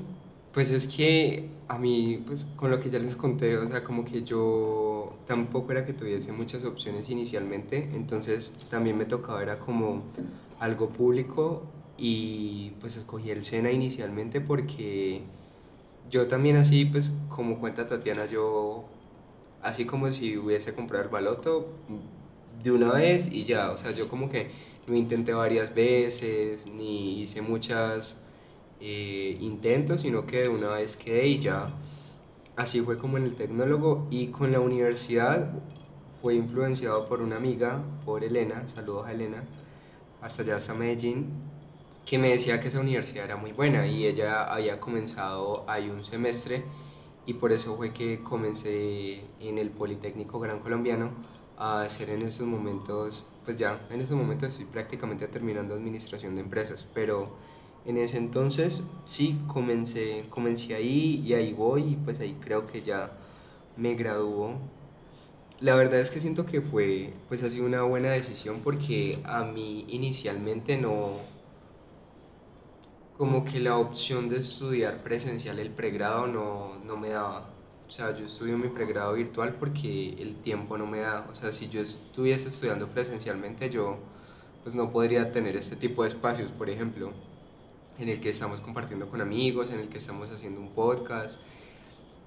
[0.53, 4.05] pues es que a mí, pues con lo que ya les conté, o sea, como
[4.05, 10.05] que yo tampoco era que tuviese muchas opciones inicialmente, entonces también me tocaba, era como
[10.61, 11.67] algo público
[11.99, 15.23] y pues escogí el SENA inicialmente porque
[16.09, 18.94] yo también así, pues como cuenta Tatiana, yo
[19.65, 21.69] así como si hubiese comprado el baloto
[22.63, 24.51] de una vez y ya, o sea, yo como que
[24.87, 28.23] lo intenté varias veces, ni hice muchas
[28.81, 31.69] eh, intentos, sino que de una vez quedé y ya.
[32.57, 35.51] Así fue como en el tecnólogo y con la universidad
[36.23, 39.45] fue influenciado por una amiga, por Elena, saludos a Elena,
[40.21, 41.27] hasta allá, hasta Medellín,
[42.07, 46.05] que me decía que esa universidad era muy buena y ella había comenzado ahí un
[46.05, 46.65] semestre
[47.27, 51.11] y por eso fue que comencé en el Politécnico Gran Colombiano
[51.57, 56.43] a hacer en estos momentos, pues ya en estos momentos estoy prácticamente terminando administración de
[56.43, 57.31] empresas, pero
[57.87, 62.83] en ese entonces sí comencé, comencé ahí y ahí voy y pues ahí creo que
[62.83, 63.13] ya
[63.77, 64.55] me graduó.
[65.61, 69.45] La verdad es que siento que fue, pues ha sido una buena decisión porque a
[69.45, 71.13] mí inicialmente no,
[73.17, 77.51] como que la opción de estudiar presencial el pregrado no, no me daba.
[77.87, 81.27] O sea, yo estudio mi pregrado virtual porque el tiempo no me da.
[81.31, 83.99] O sea, si yo estuviese estudiando presencialmente, yo
[84.63, 87.13] pues no podría tener este tipo de espacios, por ejemplo,
[87.99, 91.41] en el que estamos compartiendo con amigos, en el que estamos haciendo un podcast,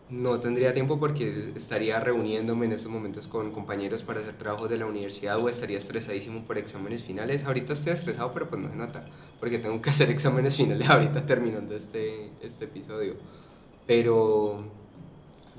[0.10, 4.78] no tendría tiempo porque estaría reuniéndome en estos momentos con compañeros para hacer trabajos de
[4.78, 7.44] la universidad o estaría estresadísimo por exámenes finales.
[7.44, 9.04] Ahorita estoy estresado, pero pues no se nota,
[9.40, 13.16] porque tengo que hacer exámenes finales ahorita terminando este, este episodio.
[13.86, 14.58] Pero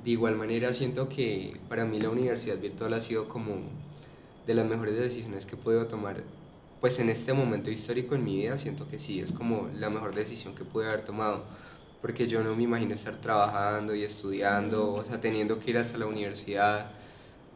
[0.02, 3.56] de igual manera siento que para mí la universidad virtual ha sido como
[4.46, 6.22] de las mejores decisiones que he podido tomar.
[6.80, 10.14] Pues en este momento histórico en mi vida siento que sí, es como la mejor
[10.14, 11.44] decisión que pude haber tomado
[12.00, 15.98] porque yo no me imagino estar trabajando y estudiando, o sea, teniendo que ir hasta
[15.98, 16.90] la universidad.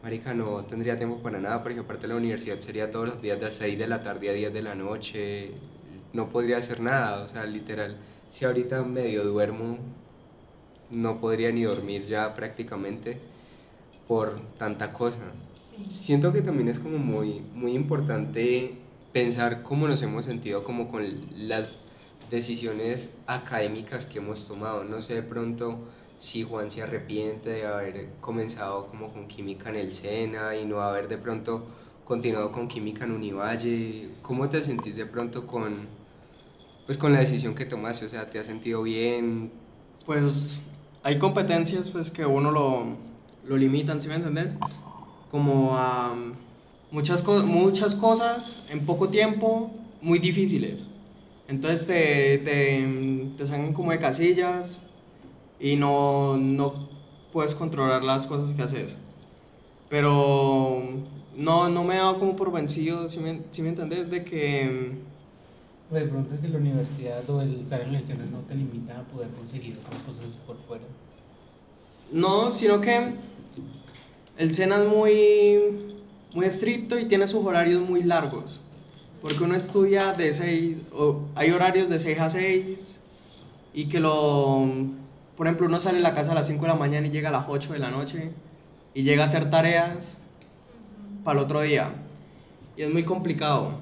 [0.03, 3.51] Marica, no tendría tiempo para nada, porque aparte la universidad sería todos los días de
[3.51, 5.53] 6 de la tarde a 10 de la noche,
[6.13, 7.97] no podría hacer nada, o sea, literal,
[8.31, 9.79] si ahorita medio duermo,
[10.91, 13.19] no podría ni dormir ya prácticamente
[14.09, 15.33] por tanta cosa.
[15.87, 18.75] Siento que también es como muy, muy importante
[19.13, 21.05] pensar cómo nos hemos sentido como con
[21.37, 21.85] las
[22.33, 24.83] decisiones académicas que hemos tomado.
[24.83, 25.79] No sé de pronto
[26.19, 30.81] si Juan se arrepiente de haber comenzado como con química en el SENA y no
[30.81, 31.67] haber de pronto
[32.05, 34.09] continuado con química en Univalle.
[34.23, 35.75] ¿Cómo te sentís de pronto con,
[36.87, 38.07] pues, con la decisión que tomaste?
[38.07, 39.53] O sea, ¿te has sentido bien?
[40.07, 40.63] Pues
[41.03, 42.97] hay competencias pues, que uno lo,
[43.47, 44.55] lo limitan, ¿sí me entendés?
[45.31, 46.15] Como a
[46.91, 50.89] muchas, muchas cosas en poco tiempo muy difíciles.
[51.53, 54.81] Entonces te, te, te sacan como de casillas
[55.61, 56.89] y no, no
[57.31, 58.97] puedes controlar las cosas que haces.
[59.91, 60.83] Pero
[61.37, 64.93] no, no me he dado como por vencido, si me, si me entendés, de que...
[65.91, 69.01] Pues de pronto es que la universidad o el estar en lecciones no te limita
[69.01, 70.85] a poder conseguir cosas por fuera.
[72.13, 73.13] No, sino que
[74.39, 75.93] el SENA es muy,
[76.35, 78.63] muy estricto y tiene sus horarios muy largos.
[79.23, 80.83] Porque uno estudia de 6,
[81.37, 83.01] hay horarios de 6 a 6
[83.73, 84.67] y que lo,
[85.37, 87.29] por ejemplo, uno sale de la casa a las 5 de la mañana y llega
[87.29, 88.33] a las 8 de la noche
[88.95, 90.19] y llega a hacer tareas
[91.23, 91.93] para el otro día.
[92.77, 93.79] Y es muy complicado.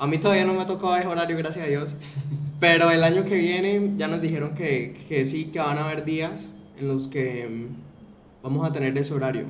[0.00, 1.94] A mí todavía no me ha tocado ese horario, gracias a Dios.
[2.58, 6.04] Pero el año que viene ya nos dijeron que, que sí, que van a haber
[6.04, 9.46] días en los que mm, vamos a tener ese horario.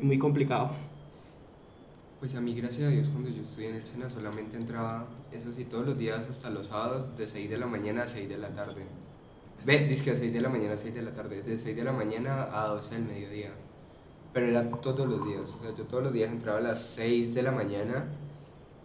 [0.00, 0.70] Muy complicado.
[2.18, 5.52] Pues a mí, gracias a Dios, cuando yo estudié en el SENA solamente entraba, eso
[5.52, 8.38] sí, todos los días hasta los sábados, de 6 de la mañana a 6 de
[8.38, 8.86] la tarde.
[9.66, 11.76] Ve, dice que a 6 de la mañana a 6 de la tarde, de 6
[11.76, 13.52] de la mañana a 12 del mediodía.
[14.32, 17.34] Pero era todos los días, o sea, yo todos los días entraba a las 6
[17.34, 18.06] de la mañana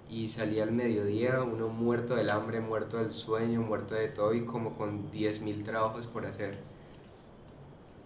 [0.10, 4.44] y salía al mediodía, uno muerto del hambre, muerto del sueño, muerto de todo y
[4.44, 6.60] como con 10.000 trabajos por hacer.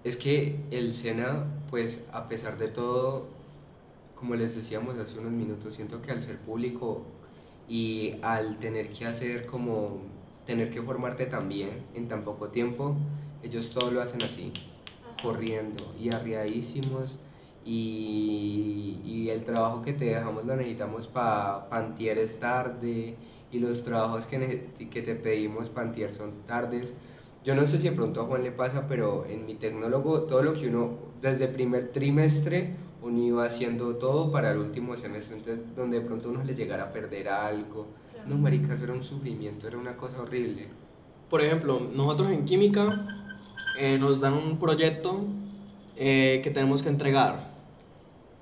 [0.03, 3.25] Es que el SENA, pues a pesar de todo,
[4.25, 7.05] como les decíamos hace unos minutos, siento que al ser público
[7.69, 9.99] y al tener que hacer como,
[10.47, 12.95] tener que formarte también en tan poco tiempo,
[13.43, 14.51] ellos todo lo hacen así,
[15.21, 17.19] corriendo y arriadísimos
[17.63, 23.15] y, y, el trabajo que te dejamos lo necesitamos para pantier es tarde
[23.51, 26.95] y los trabajos que, que te pedimos pantier son tardes.
[27.43, 30.41] Yo no sé si de pronto a Juan le pasa, pero en mi tecnólogo todo
[30.41, 35.63] lo que uno desde primer trimestre uno iba haciendo todo para el último semestre, entonces
[35.75, 37.85] donde de pronto uno le llegara a perder algo.
[38.27, 40.67] No, marica, era un sufrimiento, era una cosa horrible.
[41.29, 43.07] Por ejemplo, nosotros en química
[43.79, 45.23] eh, nos dan un proyecto
[45.95, 47.53] eh, que tenemos que entregar.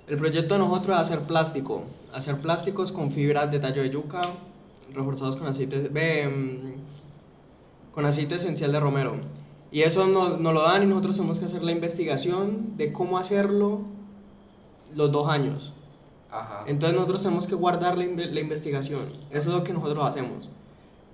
[0.08, 4.22] El proyecto de nosotros es hacer plástico, hacer plásticos con fibras de tallo de yuca,
[4.94, 9.18] reforzados con aceite, mm, con aceite esencial de romero.
[9.74, 13.18] Y eso nos, nos, lo dan y nosotros tenemos que hacer la investigación de cómo
[13.18, 13.82] hacerlo,
[14.96, 15.74] los dos años.
[16.66, 19.06] Entonces nosotros tenemos que guardar la, la, investigación.
[19.30, 20.50] Eso es lo que nosotros hacemos.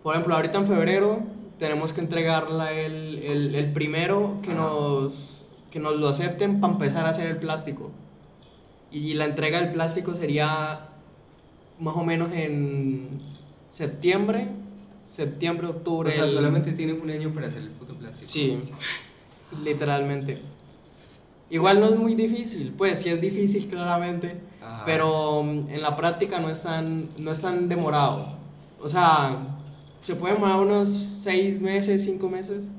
[0.02, 1.20] Por ejemplo, ahorita en febrero
[1.58, 7.06] tenemos que entregarla el, el, el primero que nos, que nos lo acepten para empezar
[7.06, 7.92] a hacer el plástico.
[8.92, 10.88] Y la entrega del plástico sería
[11.80, 13.20] más o menos en
[13.68, 14.48] septiembre,
[15.10, 16.10] septiembre, octubre.
[16.10, 18.32] O sea, solamente tienen un año para hacer el puto plástico.
[18.32, 18.58] Sí,
[19.64, 20.42] literalmente.
[21.50, 24.84] Igual no es muy difícil, pues sí es difícil claramente, Ajá.
[24.86, 28.38] pero mm, en la práctica no es tan, no es tan demorado.
[28.82, 29.38] O sea,
[30.02, 32.72] se puede demorar unos seis meses, cinco meses,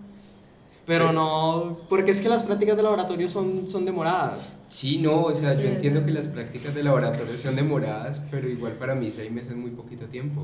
[0.87, 4.49] pero Pero- no, porque es que las prácticas de laboratorio son, son demoradas.
[4.67, 5.67] Sí, no, o sea, yo Sí.
[5.67, 9.57] entiendo que las prácticas de laboratorio son demoradas, pero igual para mí seis meses es
[9.57, 10.43] muy poquito tiempo.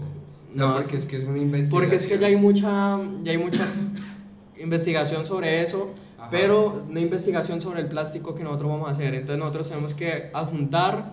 [0.51, 1.71] O sea, No, porque es que es una investigación.
[1.81, 3.67] Porque es que ya hay mucha, ya hay mucha
[4.59, 5.91] investigación sobre eso,
[6.27, 6.31] Ajá.
[6.31, 9.15] pero no investigación sobre el plástico que nosotros vamos a hacer.
[9.15, 11.13] Entonces nosotros tenemos que adjuntar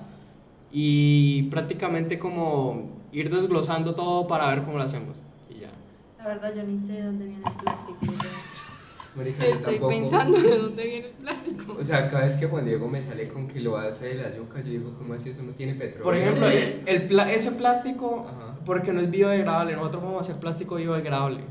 [0.72, 5.18] y prácticamente como ir desglosando todo para ver cómo lo hacemos.
[5.50, 5.70] Y ya.
[6.18, 7.98] La verdad, yo ni sé de dónde viene el plástico.
[9.16, 9.88] Marica, Estoy tampoco.
[9.90, 11.78] pensando de dónde viene el plástico.
[11.80, 14.36] O sea, cada vez que Juan Diego me sale con que lo hace de la
[14.36, 16.04] yuca, yo digo, ¿cómo así eso no tiene petróleo?
[16.04, 18.56] Por ejemplo, el, el pla- ese plástico, Ajá.
[18.66, 21.42] porque no es biodegradable, nosotros vamos a hacer plástico biodegradable.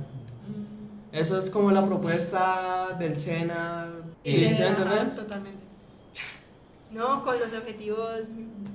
[1.12, 3.88] Eso es como la propuesta del SENA.
[4.24, 4.62] Y ¿Sí?
[5.16, 5.60] Totalmente.
[6.90, 8.20] No, con los objetivos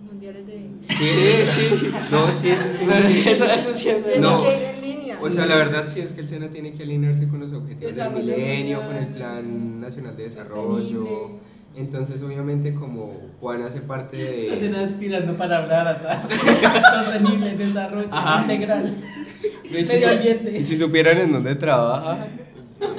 [0.05, 0.69] mundiales de.
[0.89, 1.91] Sí, sí.
[2.11, 2.87] No, sí, sí.
[3.29, 4.43] Eso, eso sí es Tiene No.
[4.43, 5.17] que ir en línea.
[5.21, 7.95] O sea, la verdad sí es que el SENA tiene que alinearse con los objetivos
[7.95, 10.79] del milenio, con el Plan Nacional de Desarrollo.
[10.81, 11.57] sostenible.
[11.75, 14.51] Entonces, obviamente, como Juan hace parte de...
[14.51, 18.41] Apenas tirando para hablar, o sea, sostenible, desarrollo Ajá.
[18.41, 18.95] integral.
[19.69, 20.57] Y si, su- ambiente.
[20.59, 22.27] y si supieran en dónde trabaja,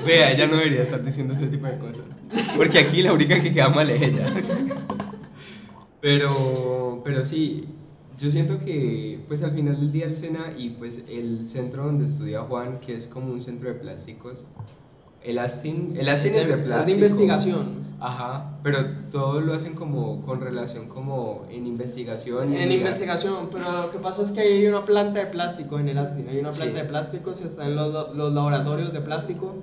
[0.06, 2.04] vea, ella no debería estar diciendo ese tipo de cosas.
[2.56, 4.26] Porque aquí la única que queda mal es ella.
[6.00, 7.64] Pero, pero sí,
[8.18, 12.04] yo siento que pues al final del día el SENA y pues el centro donde
[12.04, 14.44] estudia Juan, que es como un centro de plásticos,
[15.24, 16.94] el Astin, el Astin es de Es de plástico.
[16.96, 17.87] investigación.
[18.00, 18.78] Ajá, pero
[19.10, 22.54] todo lo hacen como con relación como en investigación.
[22.54, 25.98] En investigación, pero lo que pasa es que hay una planta de plástico en el
[25.98, 26.62] Astin, hay una Sí.
[26.62, 29.54] planta de plásticos y están los, los laboratorios de plástico,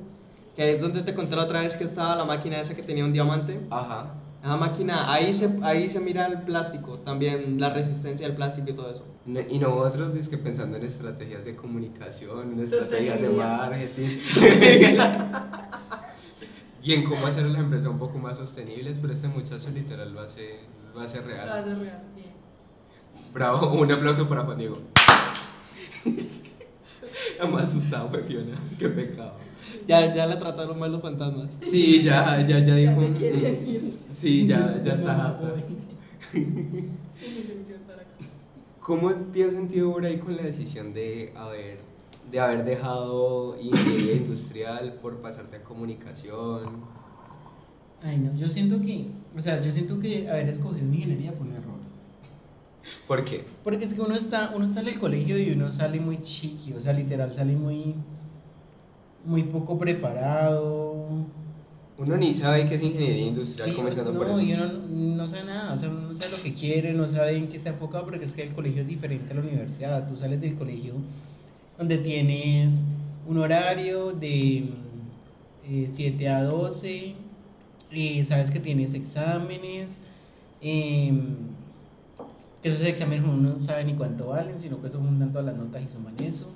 [0.55, 2.83] que ahí es donde te conté la otra vez que estaba la máquina esa que
[2.83, 3.59] tenía un diamante.
[3.69, 4.13] Ajá.
[4.43, 8.73] Esa máquina, ahí se, ahí se mira el plástico, también la resistencia del plástico y
[8.73, 9.05] todo eso.
[9.49, 14.19] Y nosotros que pensando en estrategias de comunicación, en estrategias de marketing
[16.85, 20.21] y en cómo hacer las empresas un poco más sostenibles, pero este muchacho literal lo
[20.21, 20.59] hace,
[20.93, 21.47] lo hace real.
[21.47, 22.27] Lo hace real, bien.
[23.33, 24.77] Bravo, un aplauso para Juan Diego.
[27.37, 29.33] Ya me asustado, fue Fiona, qué pecado.
[29.85, 31.57] Ya, ya le trataron mal los fantasmas.
[31.59, 33.01] Sí, ya, ya, ya dijo.
[33.01, 33.99] se quiere decir.
[34.15, 35.53] Sí, ya, ya está harta.
[38.79, 41.79] ¿Cómo te has sentido ahora ahí con la decisión de haber,
[42.35, 46.81] de haber dejado ingeniería industrial por pasarte a comunicación?
[48.03, 51.53] Ay, no, yo siento que, o sea, yo siento que haber escogido ingeniería fue un
[51.53, 51.79] error.
[53.07, 53.45] ¿Por qué?
[53.63, 56.81] Porque es que uno está, uno sale del colegio y uno sale muy chiqui, o
[56.81, 57.95] sea, literal, sale muy,
[59.23, 61.07] muy poco preparado.
[61.97, 64.41] Uno ni sabe qué es ingeniería industrial Sí, comenzando no, por eso.
[64.41, 67.07] y uno no, no sabe nada, o sea, uno no sabe lo que quiere, no
[67.07, 70.05] sabe en qué está enfocado, porque es que el colegio es diferente a la universidad.
[70.05, 70.95] Tú sales del colegio
[71.77, 72.85] donde tienes
[73.27, 74.69] un horario de
[75.67, 77.15] eh, 7 a 12,
[77.91, 79.97] y sabes que tienes exámenes,
[80.61, 81.13] que
[82.63, 85.83] esos exámenes uno no sabe ni cuánto valen, sino que eso juntan todas las notas
[85.83, 86.51] y suman eso.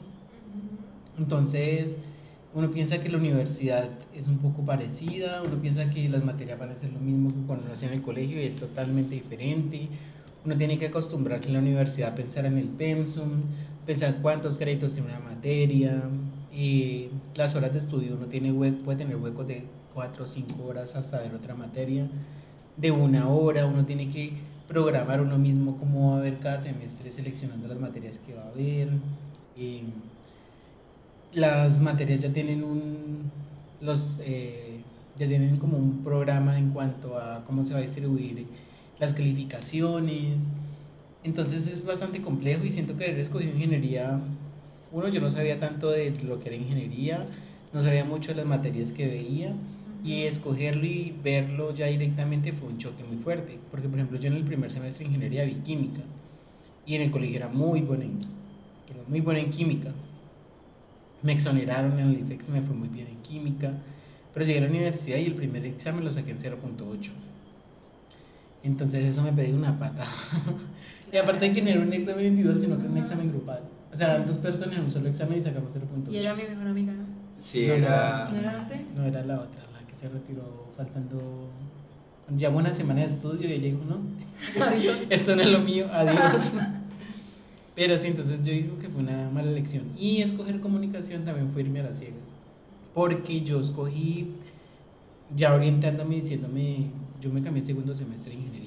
[1.17, 1.97] Entonces,
[2.53, 6.69] uno piensa que la universidad es un poco parecida, uno piensa que las materias van
[6.71, 9.87] a ser lo mismo que cuando uno hacía en el colegio y es totalmente diferente.
[10.43, 13.41] Uno tiene que acostumbrarse en la universidad a pensar en el pensum,
[13.89, 15.93] pensar cuántos créditos tiene una materia,
[16.51, 19.57] y las horas de estudio uno tiene hue- puede tener huecos de
[19.93, 22.03] 4 o 5 horas hasta ver otra materia,
[22.75, 24.25] de una hora, uno tiene que
[24.67, 28.51] programar uno mismo cómo va a ver cada semestre seleccionando las materias que va a
[28.51, 28.89] ver.
[29.55, 29.83] y
[31.31, 33.31] las materias ya tienen un
[33.79, 34.83] los eh,
[35.15, 38.47] ya tienen como un programa en cuanto a cómo se va a distribuir
[38.97, 40.49] las calificaciones
[41.23, 44.19] entonces es bastante complejo y siento que haber escogido ingeniería
[44.91, 47.27] uno yo no sabía tanto de lo que era ingeniería
[47.73, 49.53] no sabía mucho de las materias que veía
[50.03, 54.27] y escogerlo y verlo ya directamente fue un choque muy fuerte porque por ejemplo yo
[54.27, 56.01] en el primer semestre de ingeniería vi química
[56.85, 58.19] y en el colegio era muy buena en,
[58.87, 59.93] perdón, muy buena en química
[61.21, 63.73] me exoneraron en el IFEX, me fue muy bien en química,
[64.33, 67.11] pero llegué a la universidad y el primer examen lo saqué en 0.8.
[68.63, 70.05] Entonces eso me pedí una pata.
[71.11, 73.61] y aparte de que no era un examen individual, sino que era un examen grupal.
[73.93, 76.11] O sea, eran dos personas en un solo examen y sacamos 0.8.
[76.11, 77.05] Y era mi mejor amiga, ¿no?
[77.37, 78.29] Sí, No, era...
[78.31, 78.67] ¿No era?
[78.95, 81.49] No, era la otra, la que se retiró faltando...
[82.35, 83.97] Ya una semana de estudio y ella dijo, no,
[84.63, 84.97] Adiós.
[85.09, 86.53] esto no es lo mío, adiós.
[87.75, 89.85] Pero sí, entonces yo digo que fue una mala elección.
[89.97, 92.35] Y escoger comunicación también fue irme a las ciegas.
[92.93, 94.33] Porque yo escogí,
[95.35, 96.87] ya orientándome, diciéndome
[97.21, 98.58] yo me cambié el segundo semestre de ingeniería.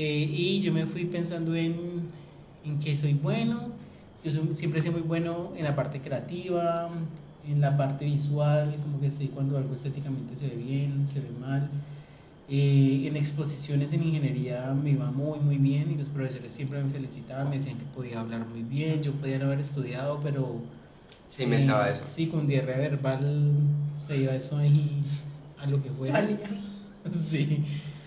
[0.00, 2.10] Eh, y yo me fui pensando en,
[2.62, 3.72] en que soy bueno,
[4.22, 6.88] yo soy- siempre soy muy bueno en la parte creativa,
[7.42, 11.30] en la parte visual, como que sé cuando algo estéticamente se ve bien, se ve
[11.32, 11.68] mal.
[12.50, 16.90] Eh, en exposiciones en ingeniería me iba muy, muy bien y los profesores siempre me
[16.90, 20.62] felicitaban, me decían que podía hablar muy bien, yo podía no haber estudiado, pero...
[21.28, 22.04] Se inventaba eh, eso.
[22.06, 23.52] Sí, con diarrea verbal
[23.96, 25.04] se iba eso ahí
[25.58, 26.20] a lo que fuera.
[26.20, 26.48] Salía.
[27.12, 27.64] Sí,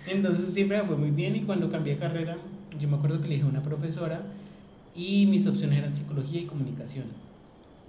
[0.08, 2.38] entonces siempre me fue muy bien y cuando cambié de carrera,
[2.80, 4.24] yo me acuerdo que le dije a una profesora
[4.96, 7.06] y mis opciones eran psicología y comunicación.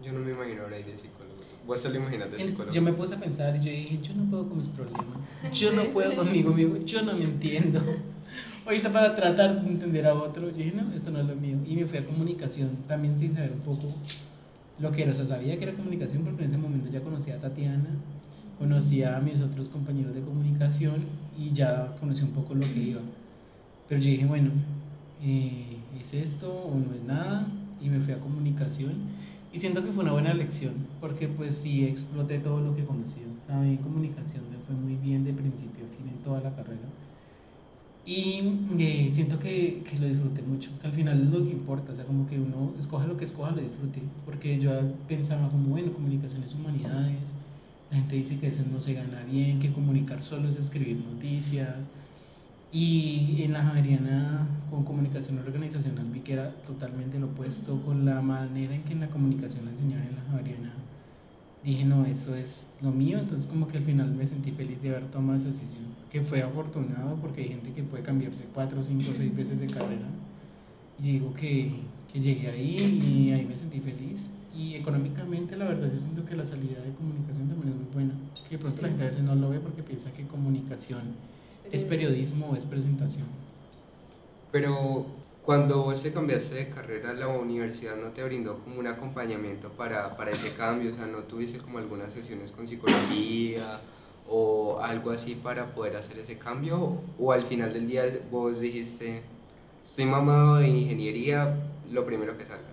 [0.05, 1.37] Yo no me imagino ahora ahí de psicólogo.
[1.67, 2.73] ¿Vos te lo imaginas de psicólogo?
[2.73, 5.73] Yo me puse a pensar y yo dije, yo no puedo con mis problemas, yo
[5.73, 7.81] no puedo conmigo mismo, yo no me entiendo.
[8.67, 11.57] Ahorita para tratar de entender a otro, yo dije, no, esto no es lo mío.
[11.67, 13.93] Y me fui a comunicación también sin saber un poco
[14.79, 15.13] lo que era.
[15.13, 17.89] O sea, sabía que era comunicación porque en ese momento ya conocía a Tatiana,
[18.59, 23.01] conocía a mis otros compañeros de comunicación y ya conocía un poco lo que iba.
[23.89, 24.51] Pero yo dije, bueno,
[25.23, 27.47] eh, ¿es esto o no es nada?
[27.81, 28.95] Y me fui a comunicación.
[29.53, 32.87] Y siento que fue una buena lección, porque pues sí exploté todo lo que he
[32.87, 33.29] conocido.
[33.43, 36.55] O sea, en comunicación me fue muy bien de principio a fin en toda la
[36.55, 36.89] carrera.
[38.05, 38.43] Y
[38.79, 41.97] eh, siento que, que lo disfruté mucho, que al final es lo que importa, o
[41.97, 44.03] sea, como que uno escoja lo que escoja, lo disfrute.
[44.25, 44.73] Porque yo
[45.07, 47.35] pensaba como, bueno, comunicaciones humanidades,
[47.93, 51.77] la gente dice que eso no se gana bien, que comunicar solo es escribir noticias.
[52.73, 58.23] Y en la Javeriana, con comunicación organizacional, vi que era totalmente lo opuesto, con la
[58.23, 60.73] manera en que en la comunicación la enseñaban en la Javeriana.
[61.63, 64.89] Dije, no, eso es lo mío, entonces como que al final me sentí feliz de
[64.89, 69.11] haber tomado esa decisión, que fue afortunado porque hay gente que puede cambiarse cuatro, cinco,
[69.13, 70.09] seis veces de carrera.
[70.99, 71.73] Y digo que,
[72.11, 74.31] que llegué ahí y ahí me sentí feliz.
[74.55, 78.15] Y económicamente, la verdad, yo siento que la salida de comunicación también es muy buena.
[78.49, 81.03] Que de pronto la gente a veces no lo ve porque piensa que comunicación
[81.71, 83.27] es periodismo o es presentación.
[84.51, 85.07] Pero
[85.43, 90.17] cuando vos te cambiaste de carrera, la universidad no te brindó como un acompañamiento para,
[90.17, 93.81] para ese cambio, o sea, no tuviste como algunas sesiones con psicología
[94.29, 99.23] o algo así para poder hacer ese cambio, o al final del día vos dijiste,
[99.83, 101.57] estoy mamado de ingeniería,
[101.91, 102.72] lo primero que salga.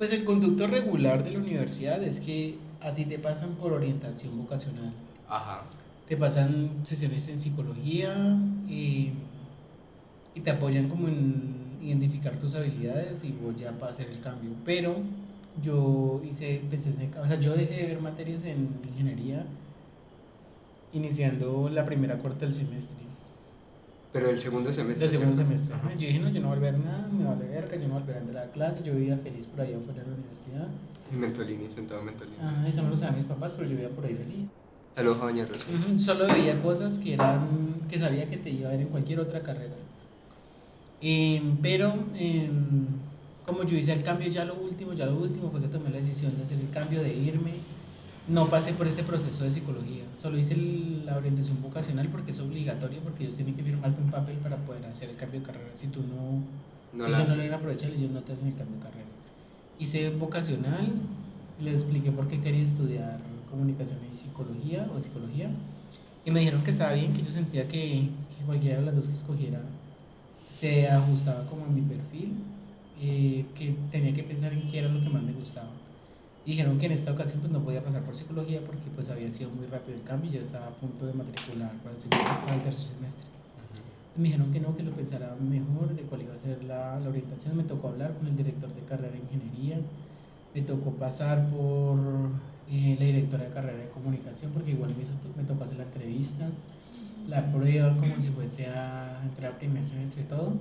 [0.00, 4.38] Pues el conducto regular de la universidad es que a ti te pasan por orientación
[4.38, 4.94] vocacional.
[5.28, 5.68] Ajá.
[6.06, 9.12] te pasan sesiones en psicología y,
[10.34, 14.52] y te apoyan como en identificar tus habilidades y vos ya para hacer el cambio.
[14.64, 14.96] Pero
[15.62, 19.44] yo hice, pensé en, o sea, yo dejé de ver materias en ingeniería
[20.92, 23.09] iniciando la primera cuarta del semestre.
[24.12, 25.08] Pero el segundo semestre.
[25.08, 25.52] Del segundo ¿cierto?
[25.52, 25.74] semestre.
[25.74, 25.92] ajá.
[25.94, 27.96] Yo dije, no, yo no voy a ver nada, me vale verga, yo no voy
[27.96, 30.68] a volver a entrar a clase, yo vivía feliz por allá afuera de la universidad.
[31.12, 32.36] En Mentolini, sentado en Mentolini.
[32.40, 34.50] Ajá, eso no lo saben mis papás, pero yo vivía por ahí feliz.
[34.96, 35.66] Saludos a Doña Rosa.
[35.98, 39.42] Solo veía cosas que eran que sabía que te iba a ver en cualquier otra
[39.42, 39.74] carrera.
[41.00, 42.86] Em, pero em,
[43.46, 45.96] como yo hice el cambio ya lo último, ya lo último fue que tomé la
[45.98, 47.52] decisión de hacer el cambio de irme.
[48.26, 52.38] No pasé por este proceso de psicología, solo hice el- la orientación vocacional porque es
[52.40, 55.70] obligatorio, porque ellos tienen que firmarte un papel para poder hacer el cambio de carrera.
[55.74, 56.44] Si tú no,
[56.92, 59.08] No ellos la no lo ellos no te hacen el cambio de carrera.
[59.78, 60.92] Hice vocacional,
[61.58, 65.50] les expliqué por qué quería estudiar comunicación y psicología o psicología.
[66.24, 69.08] Y me dijeron que estaba bien, que yo sentía que, que cualquiera de las dos
[69.08, 69.62] que escogiera
[70.52, 72.44] se ajustaba como a mi perfil,
[72.96, 75.79] eh, que tenía que pensar en qué era lo que más me gustaba.
[76.44, 79.30] Y dijeron que en esta ocasión pues no podía pasar por psicología porque pues había
[79.32, 82.40] sido muy rápido el cambio y ya estaba a punto de matricular para el, segundo,
[82.44, 83.26] para el tercer semestre.
[84.14, 87.08] Me dijeron que no, que lo pensara mejor de cuál iba a ser la, la
[87.08, 87.56] orientación.
[87.56, 89.80] Me tocó hablar con el director de carrera de ingeniería.
[90.54, 91.98] Me tocó pasar por
[92.66, 95.84] eh, la directora de carrera de comunicación, porque igual me, hizo, me tocó hacer la
[95.84, 96.50] entrevista,
[97.26, 100.60] la prueba, como si fuese a entrar primer semestre y todo.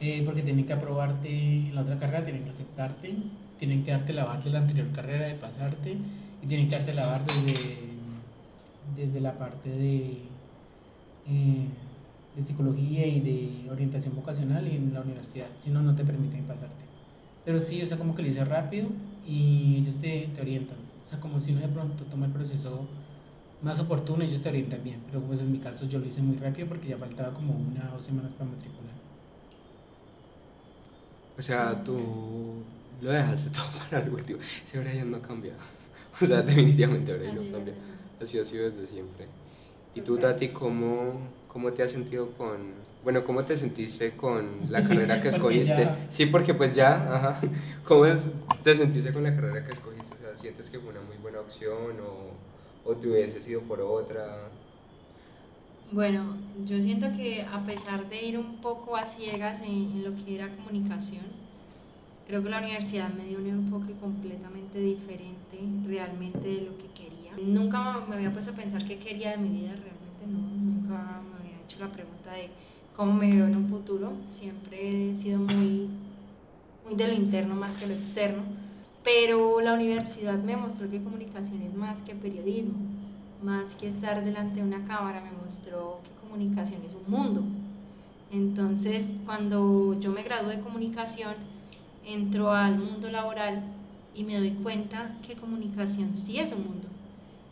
[0.00, 1.28] Eh, porque tienen que aprobarte
[1.68, 4.92] en la otra carrera, tienen que aceptarte, tienen que darte la bar de la anterior
[4.92, 6.04] carrera, de pasarte,
[6.40, 8.24] y tienen que darte la bar desde,
[8.80, 10.40] desde la parte de.
[11.24, 11.78] eh,
[12.34, 16.86] de psicología y de orientación vocacional en la universidad, si no, no te permiten pasarte.
[17.44, 18.90] Pero sí, o sea, como que lo hice rápido
[19.22, 20.92] y ellos te, te orientan.
[21.02, 22.96] O sea, como si uno de pronto toma el proceso
[23.60, 25.04] más oportuno, ellos te orientan bien.
[25.06, 27.92] Pero pues en mi caso yo lo hice muy rápido porque ya faltaba como una
[27.92, 29.02] o dos semanas para matricular.
[31.36, 34.40] O sea, tú lo dejaste todo para el último.
[34.64, 35.56] Ese Brian no cambia.
[36.20, 37.74] O sea, definitivamente Brian no cambia.
[38.20, 39.28] así ha sido desde siempre.
[39.94, 40.18] ¿Y tú.
[40.18, 42.74] Tati, cómo, cómo te has sentido con...
[43.02, 45.84] Bueno, ¿cómo te sentiste con la Sí, carrera que escogiste?
[45.84, 47.40] ya- Sí, porque pues ya, ajá.
[47.84, 48.30] ¿Cómo es-
[48.62, 50.14] te sentiste con la carrera que escogiste?
[50.16, 52.38] O sea, ¿sientes que fue una muy buena opción o,
[52.84, 54.52] o te hubiese sido por otra?
[55.90, 60.14] Bueno, yo siento que a pesar de ir un poco a ciegas en, en lo
[60.14, 61.37] que era comunicación,
[62.28, 67.32] creo que la universidad me dio un enfoque completamente diferente realmente de lo que quería.
[67.42, 71.38] Nunca me había puesto a pensar qué quería de mi vida, realmente no, nunca me
[71.40, 72.50] había hecho la pregunta de
[72.94, 75.88] cómo me veo en un futuro, siempre he sido muy,
[76.84, 78.42] muy de lo interno más que lo externo,
[79.02, 82.76] pero la universidad me mostró que comunicación es más que periodismo
[83.42, 87.42] más que estar delante de una cámara, me mostró que comunicación es un mundo.
[88.30, 91.34] Entonces, cuando yo me gradué de comunicación,
[92.08, 93.62] entro al mundo laboral
[94.14, 96.88] y me doy cuenta que comunicación sí es un mundo.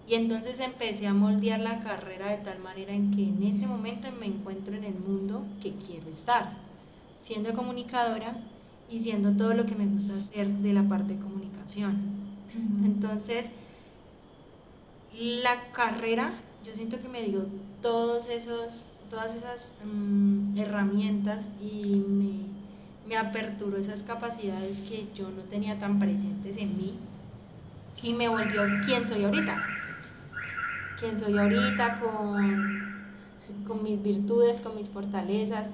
[0.09, 4.09] Y entonces empecé a moldear la carrera de tal manera en que en este momento
[4.19, 6.53] me encuentro en el mundo que quiero estar,
[7.21, 8.37] siendo comunicadora
[8.91, 12.01] y siendo todo lo que me gusta hacer de la parte de comunicación.
[12.85, 13.51] Entonces,
[15.19, 16.35] la carrera,
[16.65, 17.47] yo siento que me dio
[17.83, 22.57] todos esos, todas esas mm, herramientas y me,
[23.07, 26.95] me aperturó esas capacidades que yo no tenía tan presentes en mí
[28.03, 29.57] y me volvió quien soy ahorita.
[30.99, 33.05] Quien soy ahorita con,
[33.67, 35.71] con mis virtudes, con mis fortalezas,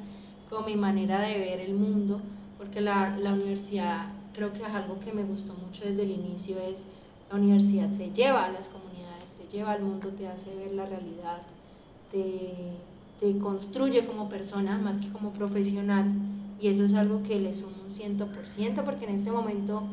[0.50, 2.20] con mi manera de ver el mundo,
[2.58, 6.58] porque la, la universidad creo que es algo que me gustó mucho desde el inicio,
[6.58, 6.86] es
[7.30, 8.92] la universidad te lleva a las comunidades
[9.52, 11.42] lleva al mundo, te hace ver la realidad,
[12.10, 12.54] te,
[13.20, 16.06] te construye como persona más que como profesional
[16.62, 19.84] y eso es algo que le sumo un ciento por ciento porque en este momento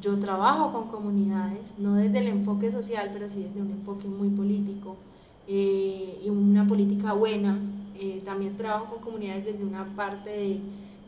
[0.00, 4.30] yo trabajo con comunidades, no desde el enfoque social, pero sí desde un enfoque muy
[4.30, 5.04] político
[5.46, 7.60] eh, y una política buena.
[7.94, 10.60] Eh, también trabajo con comunidades desde una parte de,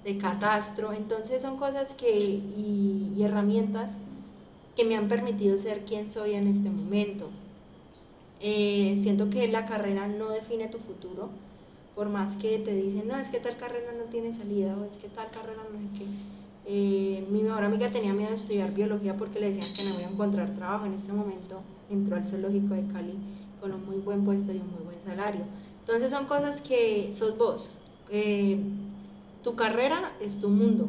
[0.04, 3.98] de catastro, entonces son cosas que, y, y herramientas
[4.76, 7.32] que me han permitido ser quien soy en este momento.
[8.40, 11.30] Eh, siento que la carrera no define tu futuro,
[11.94, 14.96] por más que te dicen, no, es que tal carrera no tiene salida o es
[14.96, 16.06] que tal carrera no es que...
[16.66, 20.08] Eh, mi mejor amiga tenía miedo de estudiar biología porque le decían que no iba
[20.08, 20.86] a encontrar trabajo.
[20.86, 23.14] En este momento entró al zoológico de Cali
[23.60, 25.42] con un muy buen puesto y un muy buen salario.
[25.80, 27.70] Entonces son cosas que sos vos.
[28.08, 28.58] Eh,
[29.42, 30.88] tu carrera es tu mundo.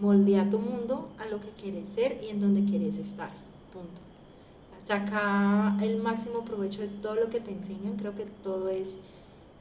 [0.00, 3.30] Moldea tu mundo a lo que quieres ser y en donde quieres estar.
[3.74, 4.00] Punto
[4.84, 8.98] saca el máximo provecho de todo lo que te enseñan, creo que todo es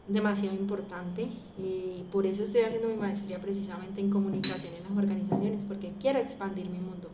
[0.07, 5.63] demasiado importante y por eso estoy haciendo mi maestría precisamente en comunicación en las organizaciones,
[5.63, 7.09] porque quiero expandir mi mundo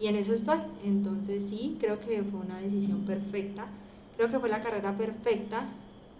[0.00, 0.58] y en eso estoy.
[0.84, 3.66] Entonces sí, creo que fue una decisión perfecta,
[4.16, 5.66] creo que fue la carrera perfecta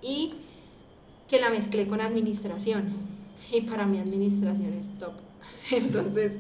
[0.01, 0.35] y
[1.29, 2.85] que la mezclé con administración
[3.51, 5.15] y para mí administración es top.
[5.73, 6.39] Entonces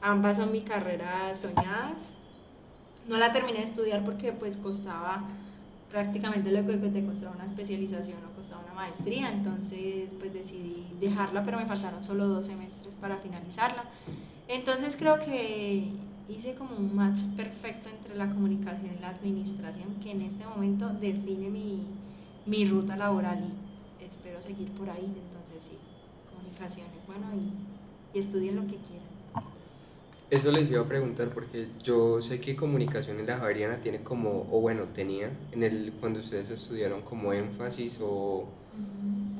[0.00, 2.14] ambas son mi carreras soñadas
[3.08, 5.24] no la terminé de estudiar porque pues costaba
[5.94, 11.44] prácticamente lo que te costaba una especialización o costaba una maestría, entonces pues decidí dejarla,
[11.44, 13.84] pero me faltaron solo dos semestres para finalizarla.
[14.48, 15.92] Entonces creo que
[16.28, 20.88] hice como un match perfecto entre la comunicación y la administración que en este momento
[20.88, 21.86] define mi,
[22.44, 23.44] mi ruta laboral
[24.00, 25.78] y espero seguir por ahí, entonces sí,
[26.28, 29.03] comunicación es bueno y, y estudien lo que quieran.
[30.30, 34.48] Eso les iba a preguntar porque yo sé que comunicación en la Javeriana tiene como,
[34.50, 38.48] o bueno, tenía, en el, cuando ustedes estudiaron como énfasis o,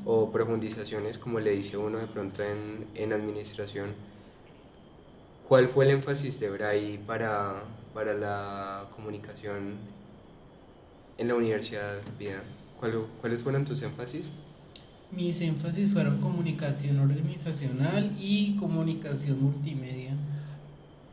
[0.05, 3.91] o profundizaciones, como le dice uno de pronto en, en administración.
[5.49, 9.77] ¿Cuál fue el énfasis de Bray para, para la comunicación
[11.19, 12.43] en la Universidad Vida?
[12.79, 14.33] ¿Cuál, ¿Cuáles fueron tus énfasis?
[15.11, 20.14] Mis énfasis fueron comunicación organizacional y comunicación multimedia.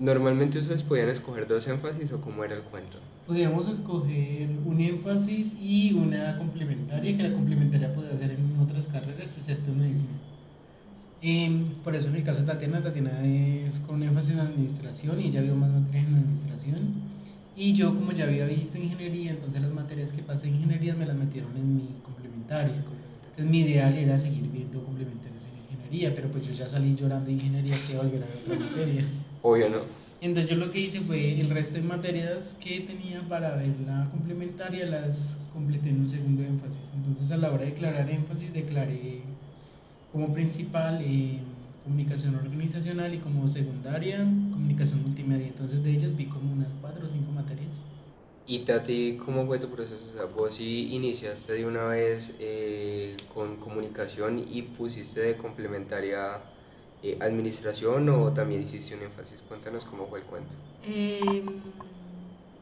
[0.01, 2.97] ¿Normalmente ustedes podían escoger dos énfasis o cómo era el cuento?
[3.27, 9.37] Podíamos escoger un énfasis y una complementaria, que la complementaria podía hacer en otras carreras,
[9.37, 10.09] excepto en medicina.
[11.21, 15.27] Eh, por eso en el caso de Tatiana, Tatiana es con énfasis en administración y
[15.27, 16.81] ella vio más materias en administración.
[17.55, 21.05] Y yo como ya había visto ingeniería, entonces las materias que pasé en ingeniería me
[21.05, 22.73] las metieron en mi complementaria.
[22.73, 27.27] Entonces mi ideal era seguir viendo complementarias en ingeniería, pero pues yo ya salí llorando
[27.27, 29.05] de ingeniería que volver a otra materia.
[29.41, 29.79] Obvio no.
[30.21, 34.07] Entonces yo lo que hice fue el resto de materias que tenía para ver la
[34.11, 36.91] complementaria las completé en un segundo énfasis.
[36.93, 39.23] Entonces a la hora de declarar énfasis declaré
[40.11, 41.39] como principal eh,
[41.83, 44.19] comunicación organizacional y como secundaria
[44.51, 45.47] comunicación multimedia.
[45.47, 47.83] Entonces de ellas vi como unas cuatro o cinco materias.
[48.45, 50.07] ¿Y Tati, cómo fue tu proceso?
[50.07, 56.41] O sea, vos sí iniciaste de una vez eh, con comunicación y pusiste de complementaria
[57.01, 59.41] eh, administración o también hiciste un énfasis?
[59.43, 60.55] Cuéntanos cómo fue el cuento.
[60.81, 61.43] Eh,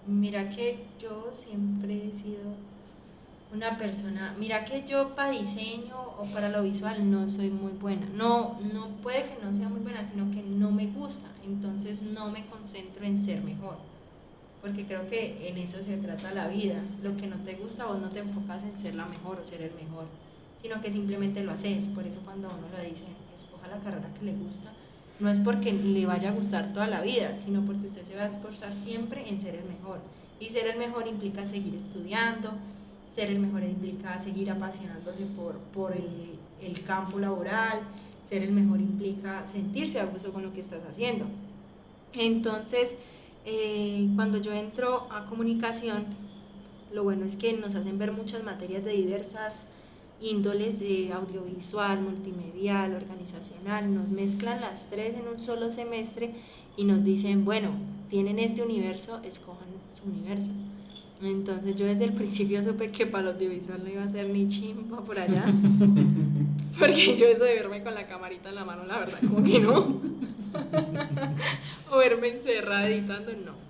[0.05, 2.57] mira que yo siempre he sido
[3.51, 8.07] una persona, mira que yo para diseño o para lo visual no soy muy buena.
[8.09, 11.35] No, no puede que no sea muy buena, sino que no me gusta.
[11.43, 13.77] Entonces no me concentro en ser mejor.
[14.61, 16.97] Porque creo que en eso se trata la vida.
[17.01, 19.61] Lo que no te gusta, vos no te enfocas en ser la mejor o ser
[19.61, 20.09] el mejor,
[20.57, 21.87] sino que simplemente lo haces.
[21.89, 23.05] Por eso cuando uno lo dice,
[23.69, 24.71] la carrera que le gusta,
[25.19, 28.23] no es porque le vaya a gustar toda la vida, sino porque usted se va
[28.23, 29.99] a esforzar siempre en ser el mejor.
[30.39, 32.51] Y ser el mejor implica seguir estudiando,
[33.13, 37.81] ser el mejor implica seguir apasionándose por, por el, el, campo laboral,
[38.29, 41.25] ser el mejor implica sentirse a gusto con lo que estás haciendo.
[42.13, 42.95] Entonces,
[43.45, 46.05] eh, cuando yo entro a comunicación,
[46.93, 49.63] lo bueno es que nos hacen ver muchas materias de diversas
[50.21, 56.31] índoles de audiovisual, multimedial, organizacional, nos mezclan las tres en un solo semestre
[56.77, 57.69] y nos dicen, bueno,
[58.09, 60.51] tienen este universo, escojan su universo.
[61.21, 64.47] Entonces yo desde el principio supe que para el audiovisual no iba a ser ni
[64.47, 65.45] chimpa por allá.
[66.79, 69.59] Porque yo eso de verme con la camarita en la mano, la verdad, como que
[69.59, 69.99] no.
[71.91, 73.68] o verme encerrada editando, no.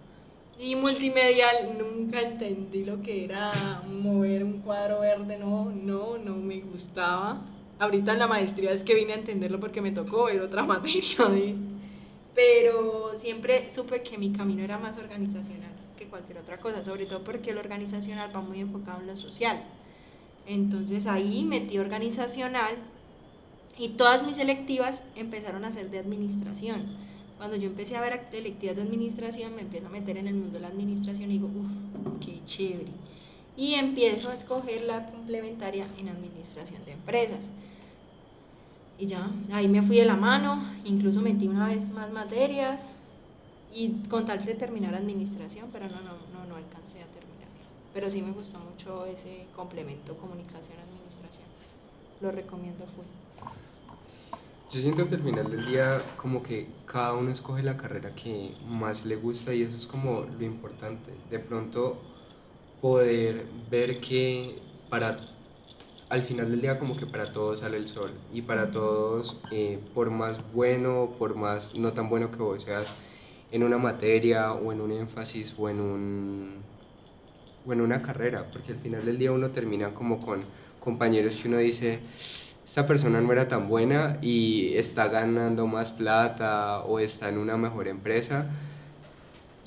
[0.60, 6.60] Y multimedial, nunca entendí lo que era mover un cuadro verde, no, no, no me
[6.60, 7.46] gustaba.
[7.80, 11.30] Ahorita en la maestría es que vine a entenderlo porque me tocó ver otra materia.
[12.36, 17.24] Pero siempre supe que mi camino era más organizacional que cualquier otra cosa, sobre todo
[17.24, 19.64] porque el organizacional va muy enfocado en lo social.
[20.46, 22.76] Entonces ahí metí organizacional
[23.78, 26.82] y todas mis selectivas empezaron a ser de administración.
[27.40, 30.56] Cuando yo empecé a ver electivas de administración, me empiezo a meter en el mundo
[30.56, 32.92] de la administración y digo, uff, qué chévere.
[33.56, 37.50] Y empiezo a escoger la complementaria en administración de empresas.
[38.98, 42.82] Y ya, ahí me fui de la mano, incluso metí una vez más materias,
[43.74, 47.48] y con tal de terminar administración, pero no, no, no, no alcancé a terminar.
[47.94, 51.48] Pero sí me gustó mucho ese complemento comunicación-administración.
[52.20, 53.19] Lo recomiendo full.
[54.72, 58.54] Yo siento que al final del día como que cada uno escoge la carrera que
[58.68, 61.12] más le gusta y eso es como lo importante.
[61.30, 61.98] De pronto
[62.82, 65.18] poder ver que para
[66.10, 69.80] al final del día como que para todos sale el sol y para todos eh,
[69.94, 72.94] por más bueno, por más no tan bueno que vos seas,
[73.52, 76.66] en una materia o en un énfasis o en, un,
[77.66, 80.40] o en una carrera, porque al final del día uno termina como con
[80.80, 82.02] compañeros que uno dice,
[82.70, 87.58] esta persona no era tan buena y está ganando más plata o está en una
[87.58, 88.48] mejor empresa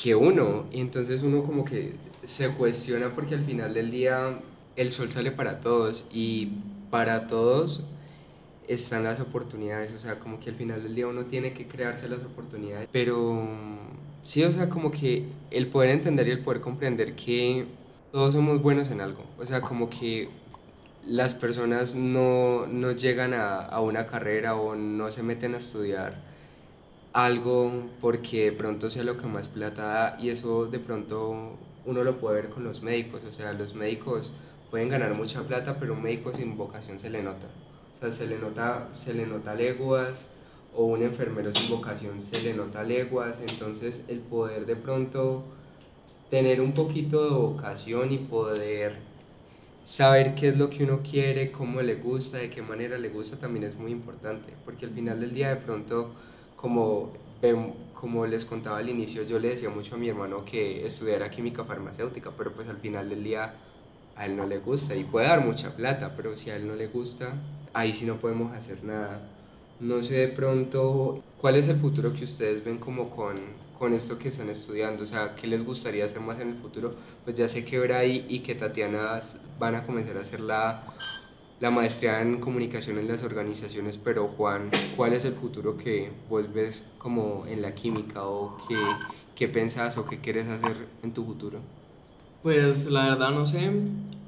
[0.00, 0.66] que uno.
[0.70, 4.38] Y entonces uno como que se cuestiona porque al final del día
[4.76, 6.52] el sol sale para todos y
[6.92, 7.82] para todos
[8.68, 12.08] están las oportunidades, o sea, como que al final del día uno tiene que crearse
[12.08, 13.48] las oportunidades, pero
[14.22, 17.66] sí, o sea, como que el poder entender y el poder comprender que
[18.12, 20.28] todos somos buenos en algo, o sea, como que
[21.02, 26.24] las personas no, no llegan a, a una carrera o no se meten a estudiar
[27.12, 32.04] algo porque de pronto sea lo que más plata da y eso de pronto uno
[32.04, 34.34] lo puede ver con los médicos, o sea, los médicos
[34.70, 37.48] pueden ganar mucha plata, pero un médico sin vocación se le nota.
[38.10, 40.28] Se le nota, se le nota leguas,
[40.72, 45.44] o un enfermero sin vocación se le nota leguas, entonces el poder de pronto
[46.28, 49.11] tener un poquito de vocación y poder
[49.82, 53.38] saber qué es lo que uno quiere, cómo le gusta, de qué manera le gusta
[53.38, 56.16] también es muy importante, porque al final del día de pronto,
[56.54, 57.28] como,
[57.92, 61.64] como les contaba al inicio, yo le decía mucho a mi hermano que estudiara química
[61.64, 63.64] farmacéutica, pero pues al final del día
[64.14, 66.74] a él no le gusta y puede dar mucha plata, pero si a él no
[66.76, 69.30] le gusta, ahí sí no podemos hacer nada.
[69.78, 74.18] No sé de pronto cuál es el futuro que ustedes ven como con, con esto
[74.18, 76.96] que están estudiando, o sea, qué les gustaría hacer más en el futuro.
[77.24, 79.20] Pues ya sé que Bray y que Tatiana
[79.62, 80.82] van a comenzar a hacer la,
[81.60, 86.52] la maestría en comunicación en las organizaciones, pero Juan, ¿cuál es el futuro que vos
[86.52, 89.04] ves como en la química o qué,
[89.36, 91.60] qué pensás o qué quieres hacer en tu futuro?
[92.42, 93.70] Pues la verdad no sé.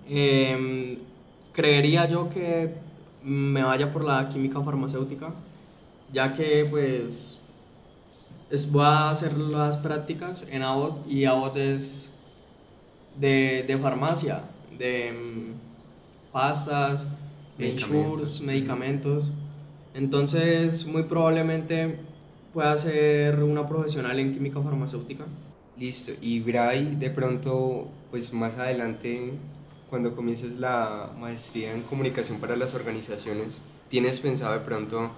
[0.04, 1.08] Em,
[1.52, 2.84] creería yo que
[3.22, 5.34] me vaya por la química farmacéutica,
[6.08, 7.40] ya que pues
[8.48, 12.20] es, voy a hacer las prácticas en ABOT y ABOT es
[13.14, 17.06] de, de farmacia, de mm, pastas,
[17.58, 18.40] medicamentos.
[18.40, 19.32] medicamentos.
[19.94, 21.98] Entonces, muy probablemente
[22.52, 25.24] pueda ser una profesional en química farmacéutica.
[25.76, 26.12] Listo.
[26.20, 29.32] Y Bray, de pronto, pues más adelante
[29.90, 35.10] cuando comiences la maestría en comunicación para las organizaciones, ¿tienes pensado de pronto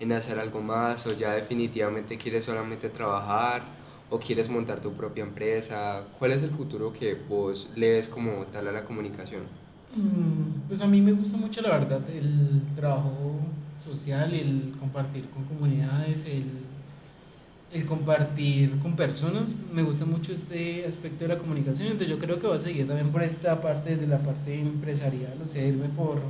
[0.00, 3.62] en hacer algo más o ya definitivamente quieres solamente trabajar
[4.14, 6.08] o quieres montar tu propia empresa?
[6.18, 9.42] ¿Cuál es el futuro que vos le ves como tal a la comunicación?
[9.94, 15.44] Mm, Pues a mí me gusta mucho, la verdad, el trabajo social, el compartir con
[15.44, 16.66] comunidades, el,
[17.70, 19.56] el compartir con personas.
[19.72, 22.86] Me gusta mucho este aspecto de la comunicación, entonces yo creo que voy a seguir
[22.86, 26.20] también por esta parte, de la parte empresarial, o sea, irme por,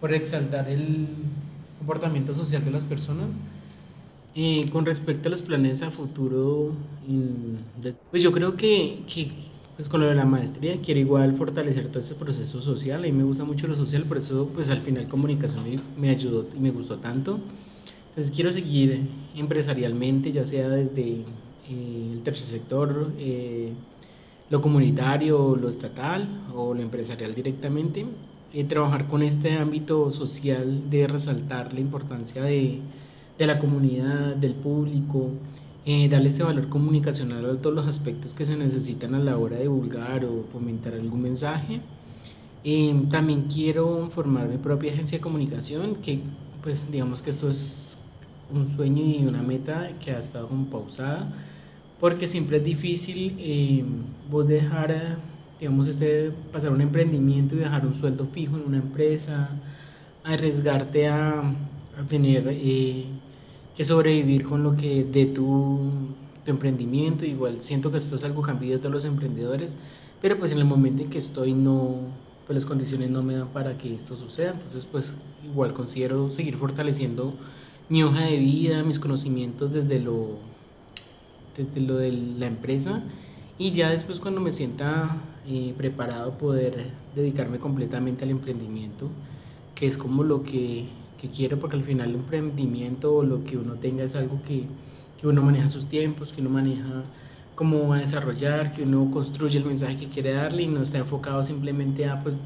[0.00, 1.08] por exaltar el
[1.78, 3.40] comportamiento social de las personas.
[4.34, 6.76] Eh, con respecto a los planes a futuro,
[7.06, 7.56] mm,
[8.10, 9.32] pues yo creo que, que,
[9.74, 13.00] pues con lo de la maestría quiero igual fortalecer todo ese proceso social.
[13.04, 16.10] A mí me gusta mucho lo social, por eso pues al final comunicación me, me
[16.10, 17.40] ayudó y me gustó tanto.
[18.10, 21.26] Entonces quiero seguir empresarialmente, ya sea desde
[21.64, 23.74] eh, el tercer sector, eh,
[24.48, 28.06] lo comunitario, lo estatal o lo empresarial directamente.
[28.50, 32.80] Eh, trabajar con este ámbito social de resaltar la importancia de,
[33.38, 35.30] de la comunidad, del público,
[35.86, 39.56] eh, darle este valor comunicacional a todos los aspectos que se necesitan a la hora
[39.56, 41.80] de divulgar o fomentar algún mensaje.
[42.64, 46.20] Eh, también quiero formar mi propia agencia de comunicación, que
[46.62, 47.98] pues digamos que esto es
[48.52, 51.32] un sueño y una meta que ha estado como pausada,
[52.00, 53.84] porque siempre es difícil eh,
[54.30, 55.18] vos dejar,
[55.60, 59.50] digamos, este, pasar un emprendimiento y dejar un sueldo fijo en una empresa,
[60.24, 63.04] arriesgarte a, a tener eh,
[63.78, 65.78] que sobrevivir con lo que de tu,
[66.44, 69.76] tu emprendimiento, igual siento que esto es algo cambiado de todos los emprendedores,
[70.20, 71.94] pero pues en el momento en que estoy no,
[72.44, 75.14] pues las condiciones no me dan para que esto suceda, entonces pues
[75.44, 77.34] igual considero seguir fortaleciendo
[77.88, 80.38] mi hoja de vida, mis conocimientos desde lo,
[81.56, 83.04] desde lo de la empresa.
[83.58, 89.08] Y ya después cuando me sienta eh, preparado poder dedicarme completamente al emprendimiento,
[89.76, 90.88] que es como lo que,
[91.20, 94.64] que quiero, porque al final el emprendimiento o lo que uno tenga es algo que,
[95.20, 97.02] que uno maneja sus tiempos, que uno maneja
[97.54, 100.98] cómo va a desarrollar, que uno construye el mensaje que quiere darle y no está
[100.98, 102.38] enfocado simplemente a pues,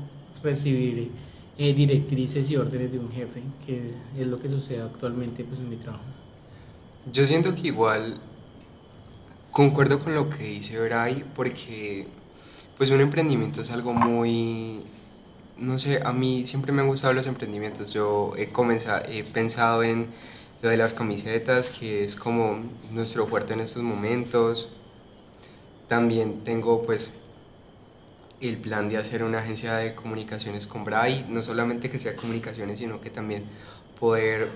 [0.43, 1.11] recibir
[1.59, 5.69] eh, directrices y órdenes de un jefe, que es lo que sucede actualmente pues, en
[5.69, 6.05] mi trabajo.
[7.13, 8.21] Yo siento que igual
[9.51, 12.07] concuerdo con lo que dice Bray porque
[12.79, 14.81] pues un emprendimiento es algo muy
[15.59, 17.93] no sé, a mí siempre me han gustado los emprendimientos.
[17.93, 20.09] Yo he comenzado, he pensado en
[20.63, 24.69] lo de las camisetas, que es como nuestro fuerte en estos momentos.
[25.89, 27.13] También tengo pues
[28.41, 32.79] el plan de hacer una agencia de comunicaciones con Bray, no solamente que sea comunicaciones,
[32.79, 33.45] sino que también
[34.01, 34.51] poder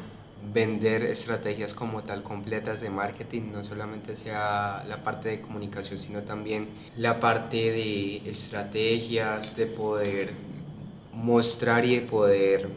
[0.52, 6.22] vender estrategias como tal completas de marketing, no solamente sea la parte de comunicación, sino
[6.22, 10.34] también la parte de estrategias, de poder
[11.16, 12.68] mostrar y de poder,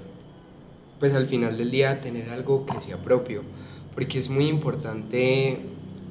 [1.00, 3.44] pues al final del día, tener algo que sea propio,
[3.94, 5.60] porque es muy importante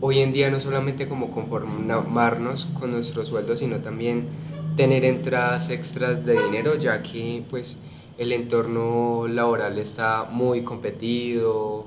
[0.01, 4.29] hoy en día no solamente como conformarnos con nuestro sueldo, sino también
[4.77, 7.79] tener entradas extras de dinero, ya que pues
[8.19, 11.87] el entorno laboral está muy competido,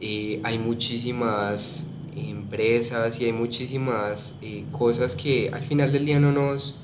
[0.00, 6.32] y hay muchísimas empresas y hay muchísimas eh, cosas que al final del día no
[6.32, 6.76] nos,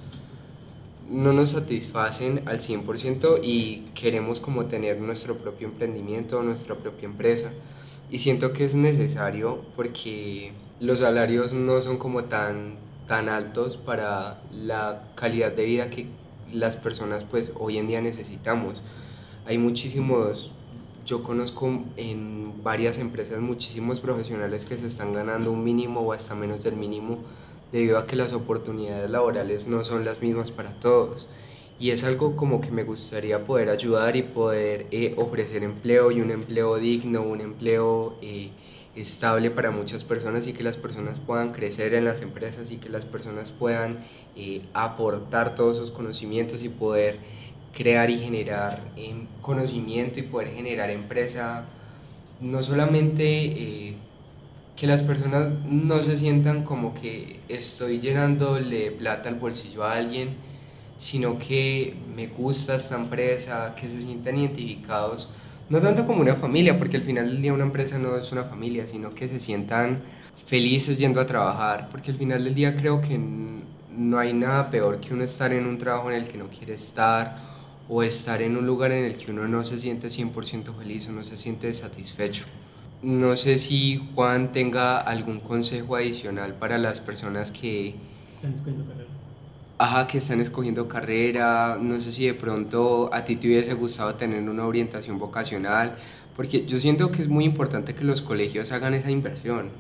[1.11, 7.51] no nos satisfacen al 100% y queremos como tener nuestro propio emprendimiento, nuestra propia empresa.
[8.11, 14.41] Y siento que es necesario porque los salarios no son como tan, tan altos para
[14.53, 16.07] la calidad de vida que
[16.53, 18.81] las personas pues hoy en día necesitamos.
[19.47, 20.53] Hay muchísimos,
[21.05, 26.37] yo conozco en varias empresas muchísimos profesionales que se están ganando un mínimo o hasta
[26.37, 27.19] menos del mínimo
[27.73, 31.29] debido a que las oportunidades laborales no son las mismas para todos.
[31.79, 36.21] Y es algo como que me gustaría poder ayudar y poder eh, ofrecer empleo y
[36.21, 38.51] un empleo digno, un empleo eh,
[38.95, 42.91] estable para muchas personas y que las personas puedan crecer en las empresas y que
[42.91, 44.01] las personas puedan
[44.37, 47.19] eh, aportar todos sus conocimientos y poder
[47.73, 48.93] crear y generar
[49.41, 51.65] conocimiento y poder generar empresa,
[52.41, 53.97] no solamente
[54.81, 60.37] que las personas no se sientan como que estoy llenándole plata al bolsillo a alguien,
[60.97, 65.29] sino que me gusta esta empresa, que se sientan identificados,
[65.69, 68.45] no tanto como una familia, porque al final del día una empresa no es una
[68.45, 69.97] familia, sino que se sientan
[70.47, 74.99] felices yendo a trabajar, porque al final del día creo que no hay nada peor
[74.99, 77.37] que uno estar en un trabajo en el que no quiere estar
[77.87, 81.13] o estar en un lugar en el que uno no se siente 100% feliz o
[81.13, 82.47] no se siente satisfecho.
[83.03, 87.95] No sé si Juan tenga algún consejo adicional para las personas que,
[88.33, 89.09] Están escogiendo carrera.
[89.79, 94.15] ajá, que están escogiendo carrera, no sé si de pronto a ti te hubiese gustado
[94.17, 95.97] tener una orientación vocacional,
[96.37, 99.71] porque yo siento que es muy importante que los colegios hagan esa inversión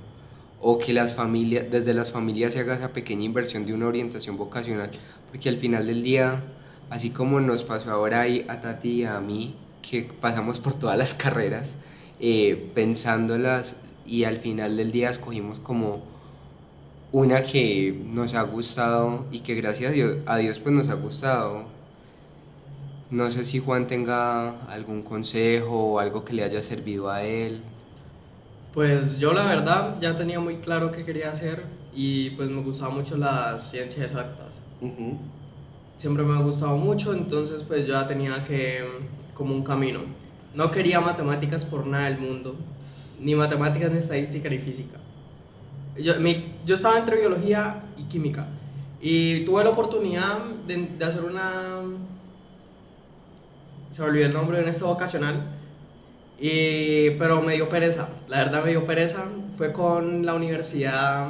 [0.61, 4.37] o que las familias, desde las familias se haga esa pequeña inversión de una orientación
[4.37, 4.91] vocacional,
[5.31, 6.43] porque al final del día
[6.91, 11.15] así como nos pasó ahora a Tati y a mí, que pasamos por todas las
[11.23, 11.77] carreras,
[12.21, 16.03] eh, pensándolas y al final del día escogimos como
[17.13, 20.95] una que nos ha gustado y que gracias a Dios, a Dios pues nos ha
[20.95, 21.65] gustado.
[23.11, 27.61] No sé si Juan tenga algún consejo o algo que le haya servido a él.
[28.73, 32.91] Pues yo la verdad ya tenía muy claro qué quería hacer y pues me gustaba
[32.91, 34.61] mucho las ciencias exactas.
[35.97, 38.85] Siempre me ha gustado mucho, entonces pues yo ya tenía que
[39.35, 40.01] como un camino.
[40.55, 42.57] No quería matemáticas por nada del mundo,
[43.21, 44.99] ni matemáticas, ni estadística, ni física.
[45.97, 46.15] Yo,
[46.65, 48.49] yo estaba entre biología y química
[49.01, 51.81] y tuve la oportunidad de, hacer una...
[53.89, 55.57] Se me olvidó el nombre en esta vocacional,
[56.39, 59.27] y, pero me dio pereza, la verdad me dio pereza.
[59.57, 61.29] Fue con la universidad,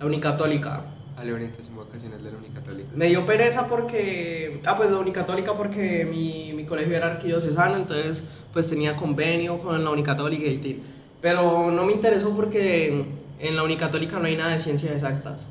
[0.00, 0.84] la Unicatólica.
[1.18, 2.90] A la orientación vocacional de la Unicatólica.
[2.94, 8.22] Me dio pereza porque, ah, pues la Unicatólica porque mi, mi colegio era arquidiocesano, entonces
[8.52, 10.76] pues tenía convenio con la Unicatólica y tal.
[11.20, 13.04] Pero no me interesó porque
[13.40, 15.48] en la Unicatólica no hay nada de ciencias exactas.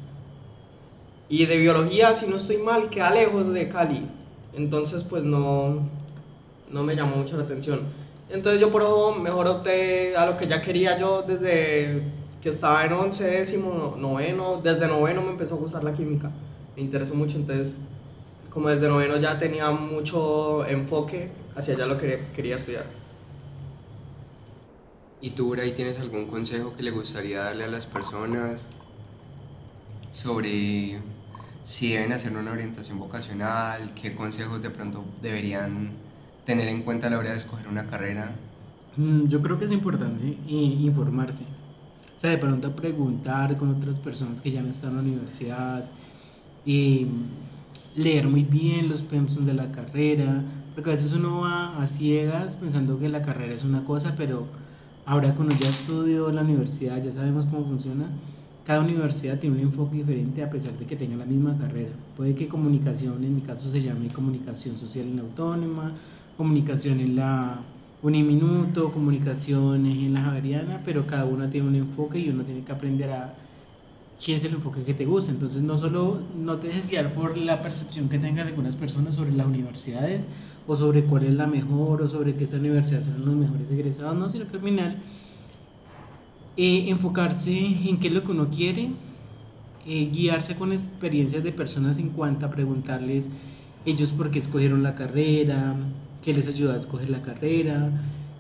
[1.28, 4.08] Y de biología, si no estoy mal, queda lejos de Cali.
[4.54, 5.86] Entonces, pues no,
[6.72, 7.82] no me llamó mucho la atención.
[8.30, 12.04] Entonces yo por eso mejor opté a lo que ya quería yo desde
[12.48, 14.62] que estaba en 11, décimo, noveno.
[14.64, 16.32] Desde noveno me empezó a gustar la química.
[16.78, 17.76] Me interesó mucho, entonces
[18.50, 22.86] como desde noveno ya tenía mucho enfoque hacia allá lo que quería estudiar.
[25.20, 28.66] ¿Y tú, Bray, tienes algún consejo que le gustaría darle a las personas
[30.14, 31.02] sobre
[31.64, 33.94] si deben hacer una orientación vocacional?
[33.94, 35.92] ¿Qué consejos de pronto deberían
[36.46, 38.34] tener en cuenta a la hora de escoger una carrera?
[38.96, 41.44] Mm, yo creo que es importante informarse.
[42.18, 45.86] O sea, de pronto preguntar con otras personas que ya no están en la universidad,
[46.66, 47.08] y
[47.96, 50.44] leer muy bien los pensum de la carrera,
[50.76, 54.46] porque a veces uno va a ciegas pensando que la carrera es una cosa, pero
[55.08, 58.10] Ahora cuando ya estudio la universidad, ya sabemos cómo funciona,
[58.66, 61.92] cada universidad tiene un enfoque diferente a pesar de que tenga la misma carrera.
[62.18, 65.94] Puede que comunicación, en mi caso se llame comunicación social en la autónoma,
[66.36, 67.62] comunicación en la
[68.04, 72.72] Uniminuto, comunicación en la Javeriana, pero cada una tiene un enfoque y uno tiene que
[72.72, 73.34] aprender a
[74.24, 75.32] qué es el enfoque que te gusta.
[75.32, 79.32] Entonces no solo no te dejes guiar por la percepción que tengan algunas personas sobre
[79.34, 80.28] las universidades,
[80.68, 84.18] o sobre cuál es la mejor o sobre qué esta universidad serán los mejores egresados,
[84.18, 84.98] no, sino que al final
[86.58, 87.58] eh, enfocarse
[87.90, 88.90] en qué es lo que uno quiere,
[89.88, 93.30] eh, guiarse con experiencias de personas en cuanto a preguntarles
[93.86, 95.76] ellos por qué escogieron la carrera,
[96.22, 97.92] qué les ayuda a escoger la carrera.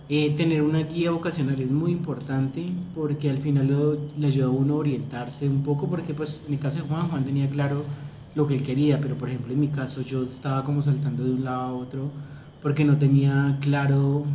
[0.09, 2.65] Eh, tener una guía vocacional es muy importante
[2.95, 6.59] porque al final le ayuda a uno a orientarse un poco porque pues en el
[6.59, 7.83] caso de Juan, Juan tenía claro
[8.35, 11.31] lo que él quería, pero por ejemplo en mi caso yo estaba como saltando de
[11.31, 12.09] un lado a otro
[12.61, 14.25] porque no tenía claro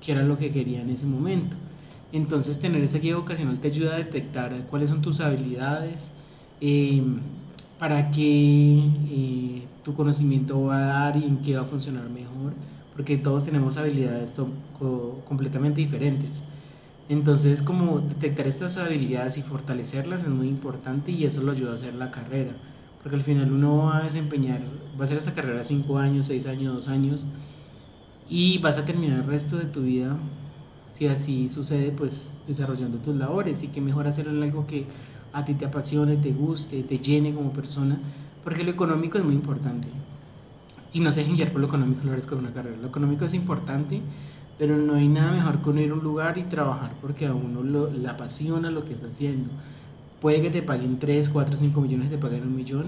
[0.00, 1.56] qué era lo que quería en ese momento.
[2.12, 6.10] Entonces tener esta guía vocacional te ayuda a detectar cuáles son tus habilidades,
[6.60, 7.20] em,
[7.82, 8.78] para qué
[9.10, 12.52] eh, tu conocimiento va a dar y en qué va a funcionar mejor,
[12.94, 14.36] porque todos tenemos habilidades
[15.26, 16.44] completamente diferentes.
[17.08, 21.74] Entonces, como detectar estas habilidades y fortalecerlas es muy importante y eso lo ayuda a
[21.74, 22.52] hacer la carrera
[23.02, 24.60] porque al final uno va a desempeñar,
[24.96, 27.26] va a hacer esta carrera 5 años, 6 años, 2 años,
[28.28, 30.16] y vas a terminar el resto de tu vida,
[30.88, 34.86] si así sucede, pues desarrollando tus labores, y que mejor hacerlo en algo que
[35.32, 37.98] a ti te apasione, te guste, te llene como persona,
[38.44, 39.88] porque lo económico es muy importante.
[40.92, 42.76] Y no se dejen guiar por lo económico lo con una carrera.
[42.80, 44.00] Lo económico es importante,
[44.58, 47.34] pero no hay nada mejor que uno ir a un lugar y trabajar porque a
[47.34, 49.48] uno lo, le apasiona lo que está haciendo.
[50.20, 52.84] Puede que te paguen 3, 4, 5 millones, te paguen un millón,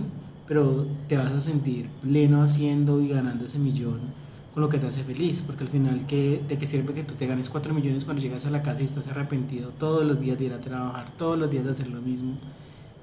[0.46, 4.23] pero te vas a sentir pleno haciendo y ganando ese millón
[4.54, 7.14] con lo que te hace feliz, porque al final, ¿qué, ¿de qué sirve que tú
[7.14, 10.38] te ganes 4 millones cuando llegas a la casa y estás arrepentido todos los días
[10.38, 12.34] de ir a trabajar, todos los días de hacer lo mismo?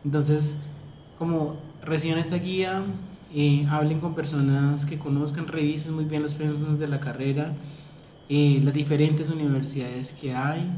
[0.06, 0.58] Entonces,
[1.20, 2.86] como reciban esta guía,
[3.36, 7.54] eh, hablen con personas que conozcan, revisen muy bien los premios de la carrera,
[8.30, 10.72] eh, las diferentes universidades que hay,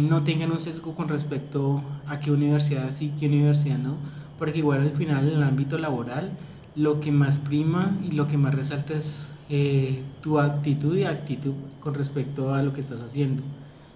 [0.00, 3.96] no tengan un sesgo con respecto a qué universidad sí, qué universidad no,
[4.36, 6.32] porque igual al final en el ámbito laboral
[6.74, 11.54] lo que más prima y lo que más resalta es eh, tu actitud y actitud
[11.80, 13.42] con respecto a lo que estás haciendo.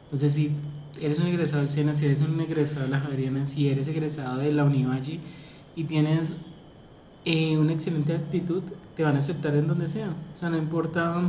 [0.04, 0.52] Entonces, si
[1.00, 4.38] eres un egresado del SENA, si eres un egresado de la Javeriana, si eres egresado
[4.38, 5.20] de la Univalle
[5.76, 6.36] y tienes
[7.24, 8.62] eh, una excelente actitud,
[8.96, 10.08] te van a aceptar en donde sea.
[10.36, 11.22] O sea, no importa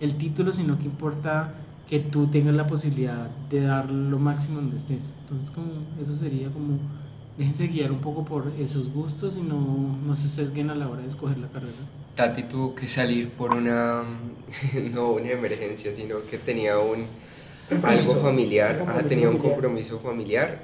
[0.00, 1.54] el título, sino que importa
[1.88, 5.14] que tú tengas la posibilidad de dar lo máximo donde estés.
[5.22, 5.68] Entonces, como
[6.00, 6.78] eso sería como
[7.40, 11.00] déjense guiar un poco por esos gustos y no, no se sesguen a la hora
[11.00, 11.72] de escoger la carrera.
[12.14, 14.02] Tati tuvo que salir por una,
[14.92, 17.06] no una emergencia, sino que tenía un
[17.82, 20.48] algo familiar, Un tenía un compromiso familiar.
[20.48, 20.62] compromiso familiar,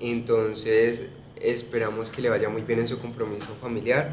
[0.00, 1.08] entonces
[1.40, 4.12] esperamos que le vaya muy bien en su compromiso familiar.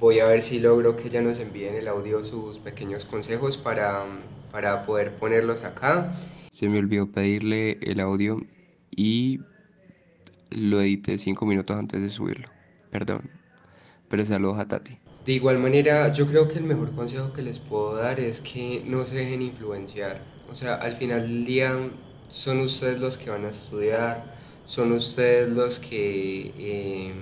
[0.00, 3.58] Voy a ver si logro que ella nos envíe en el audio sus pequeños consejos
[3.58, 4.06] para,
[4.50, 6.14] para poder ponerlos acá.
[6.52, 8.40] Se me olvidó pedirle el audio
[8.90, 9.40] y
[10.50, 12.48] lo edité cinco minutos antes de subirlo.
[12.90, 13.30] Perdón.
[14.08, 14.98] Pero saludos a Tati.
[15.24, 18.82] De igual manera, yo creo que el mejor consejo que les puedo dar es que
[18.86, 20.22] no se dejen influenciar.
[20.50, 21.90] O sea, al final del día
[22.28, 24.34] son ustedes los que van a estudiar,
[24.64, 27.12] son ustedes los que, eh,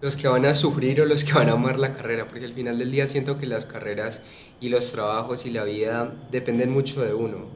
[0.00, 2.52] los que van a sufrir o los que van a amar la carrera, porque al
[2.52, 4.22] final del día siento que las carreras
[4.60, 7.46] y los trabajos y la vida dependen mucho de uno,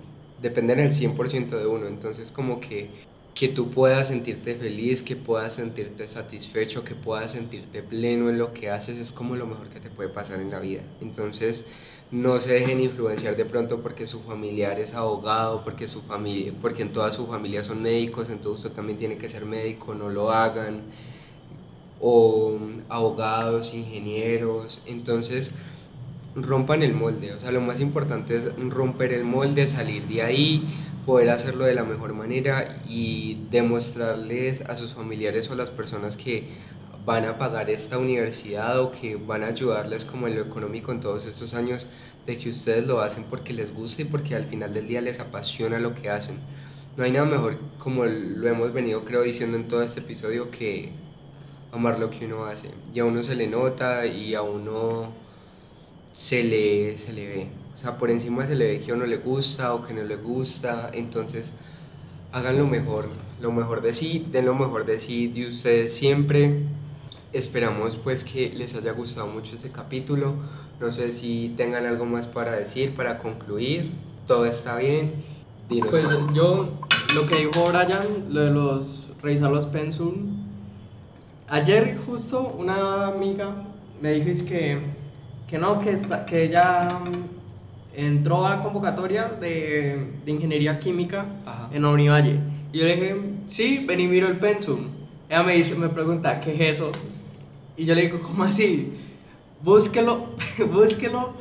[0.41, 1.87] dependen al 100% de uno.
[1.87, 2.91] Entonces, como que
[3.37, 8.51] que tú puedas sentirte feliz, que puedas sentirte satisfecho, que puedas sentirte pleno en lo
[8.51, 10.81] que haces, es como lo mejor que te puede pasar en la vida.
[11.03, 11.67] Entonces,
[12.11, 16.81] no se dejen influenciar de pronto porque su familiar es abogado, porque su familia, porque
[16.81, 20.31] en toda su familia son médicos, entonces usted también tiene que ser médico, no lo
[20.31, 20.85] hagan.
[22.01, 22.59] O
[22.89, 25.53] abogados, ingenieros, entonces
[26.35, 30.63] rompan el molde, o sea, lo más importante es romper el molde, salir de ahí,
[31.07, 36.17] poder hacerlo de la mejor manera y demostrarles a sus familiares o a las personas
[36.17, 36.49] que
[37.07, 41.01] van a pagar esta universidad o que van a ayudarles como en lo económico en
[41.01, 41.87] todos estos años
[42.27, 45.21] de que ustedes lo hacen porque les gusta y porque al final del día les
[45.21, 46.41] apasiona lo que hacen.
[46.97, 50.91] No hay nada mejor, como lo hemos venido creo diciendo en todo este episodio, que
[51.71, 52.71] amar lo que uno hace.
[52.93, 55.13] Y a uno se le nota y a uno
[56.11, 57.66] se le, se le ve.
[57.77, 60.89] O sea, por encima se le ve que le gusta o que no le gusta.
[60.95, 61.53] Entonces,
[62.33, 63.07] hagan lo mejor,
[63.39, 66.63] lo mejor de sí, den lo mejor de sí de ustedes siempre.
[67.35, 70.37] Esperamos pues que les haya gustado mucho este capítulo.
[70.81, 73.93] No sé si tengan algo más para decir, para concluir.
[74.27, 75.13] Todo está bien.
[75.69, 75.91] Dinos.
[75.91, 76.35] Pues Juan.
[76.35, 76.79] yo,
[77.15, 80.47] lo que dijo Brian, lo de los revisar los pensum.
[81.49, 83.55] Ayer justo una amiga
[84.01, 84.79] me dijo es que,
[85.47, 87.03] que no, que, está, que ella
[87.97, 91.69] entró a convocatoria de, de ingeniería química Ajá.
[91.73, 92.39] en Univalle.
[92.73, 93.17] Y yo le dije,
[93.47, 94.81] sí, ven y miro el pensum.
[95.29, 96.93] Ella me dice, me pregunta, ¿qué es eso?
[97.77, 98.93] Y yo le digo, ¿cómo así?
[99.63, 100.27] Búsquelo,
[100.73, 101.33] búsquelo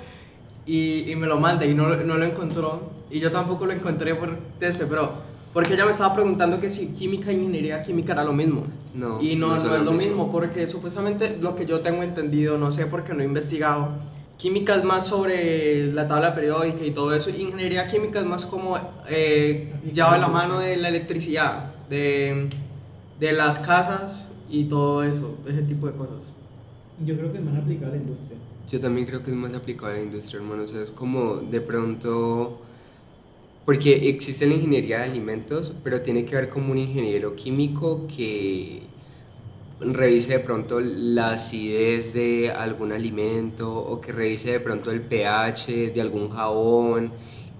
[0.65, 2.89] y, y me lo manda y no, no lo encontró.
[3.11, 5.13] Y yo tampoco lo encontré por este, pero
[5.53, 8.63] porque ella me estaba preguntando que si química e ingeniería química era lo mismo.
[8.93, 12.57] No, y no, no, son es lo mismo, porque supuestamente lo que yo tengo entendido,
[12.57, 13.89] no sé porque no he investigado,
[14.37, 18.45] química es más sobre la tabla periódica y todo eso, y ingeniería química es más
[18.45, 18.77] como
[19.09, 22.49] eh, lleva la mano de la electricidad, de,
[23.19, 26.33] de las casas y todo eso, ese tipo de cosas.
[27.05, 28.37] Yo creo que es más aplicado a la industria.
[28.69, 30.63] Yo también creo que es más aplicado a la industria, hermano.
[30.63, 32.61] O sea, es como de pronto.
[33.65, 38.83] Porque existe la ingeniería de alimentos, pero tiene que haber como un ingeniero químico que
[39.79, 45.91] revise de pronto la acidez de algún alimento o que revise de pronto el pH
[45.93, 47.11] de algún jabón.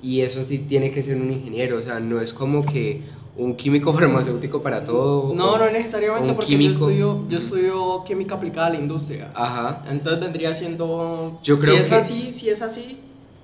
[0.02, 1.78] Y eso sí tiene que ser un ingeniero.
[1.78, 3.02] O sea, no es como que
[3.38, 5.34] un químico farmacéutico para todo.
[5.34, 6.72] No, no necesariamente porque químico.
[6.72, 9.32] yo estudio, yo estudio química aplicada a la industria.
[9.36, 9.84] Ajá.
[9.90, 11.40] Entonces vendría siendo.
[11.44, 12.98] Yo creo si es que- así, si es así,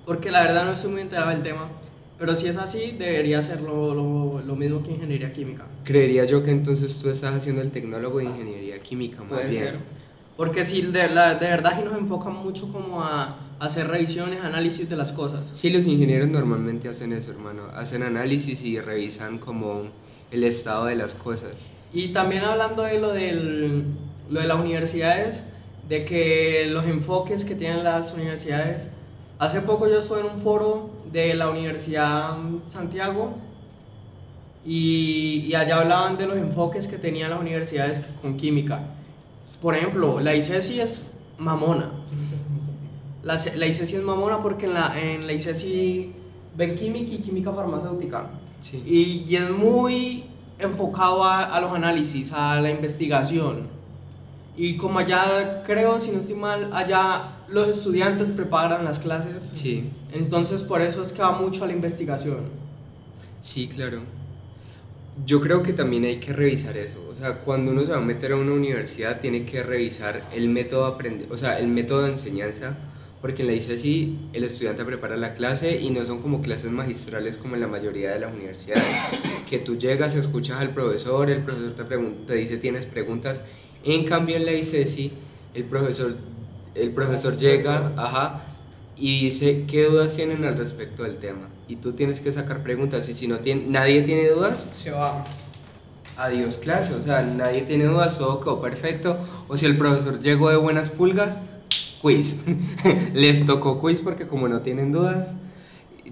[0.05, 1.67] porque la verdad no estoy muy enterado del tema,
[2.21, 5.65] pero si es así, debería ser lo, lo, lo mismo que ingeniería química.
[5.83, 9.63] Creería yo que entonces tú estás haciendo el tecnólogo de ingeniería química, más bien.
[9.63, 9.79] ser.
[10.37, 14.87] Porque si de, la- de verdad sí nos enfocan mucho como a, hacer revisiones, análisis
[14.87, 15.47] de las cosas.
[15.51, 17.63] Sí, los ingenieros normalmente hacen eso, hermano.
[17.73, 19.85] Hacen análisis y revisan como
[20.29, 21.53] el estado de las cosas.
[21.91, 23.83] Y también hablando de lo, del,
[24.29, 25.43] lo de las universidades,
[25.89, 28.85] de que los enfoques que tienen las universidades.
[29.41, 32.37] Hace poco yo estuve en un foro de la Universidad
[32.67, 33.33] Santiago
[34.63, 38.83] y, y allá hablaban de los enfoques que tenían las universidades con química.
[39.59, 41.91] Por ejemplo, la ICESI es mamona.
[43.23, 46.13] La, la ICESI es mamona porque en la, en la ICESI
[46.55, 48.27] ven química y química farmacéutica.
[48.59, 48.83] Sí.
[48.85, 50.23] Y, y es muy
[50.59, 53.67] enfocado a, a los análisis, a la investigación.
[54.55, 59.49] Y como allá, creo, si no estoy mal, allá los estudiantes preparan las clases.
[59.51, 62.49] Sí, Entonces por eso es que va mucho a la investigación.
[63.39, 64.01] sí, claro.
[65.25, 67.05] Yo creo que también hay que revisar eso.
[67.11, 70.47] O sea, cuando uno se va a meter a una universidad, tiene que revisar el
[70.47, 72.77] método aprende o sea, el método de enseñanza,
[73.21, 77.37] porque en la ICESI el estudiante prepara la clase y no son como clases magistrales
[77.37, 78.83] como en la mayoría de las universidades,
[79.49, 83.41] que tú llegas, escuchas al profesor, el profesor te, pregunta, te dice tienes preguntas,
[83.83, 85.11] en cambio en la ICESI
[85.53, 86.15] el profesor,
[86.75, 88.41] el profesor llega, ajá,
[88.97, 93.07] y dice qué dudas tienen al respecto del tema y tú tienes que sacar preguntas
[93.09, 95.23] y si no tiene, nadie tiene dudas, Se va.
[96.17, 99.17] adiós clase, o sea, nadie tiene dudas, todo quedó perfecto,
[99.47, 101.39] o si el profesor llegó de buenas pulgas,
[102.01, 102.37] quiz,
[103.13, 105.35] les tocó quiz porque como no tienen dudas,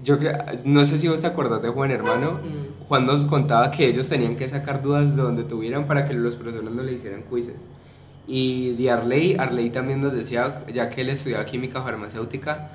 [0.02, 0.32] yo creo,
[0.64, 2.70] no sé si vos te acordás de Juan Hermano, Mm.
[2.90, 6.34] Juan nos contaba que ellos tenían que sacar dudas de donde tuvieran para que los
[6.34, 7.68] profesores no le hicieran quizzes.
[8.32, 12.70] Y de Arley, Arley también nos decía, ya que él estudiaba química farmacéutica,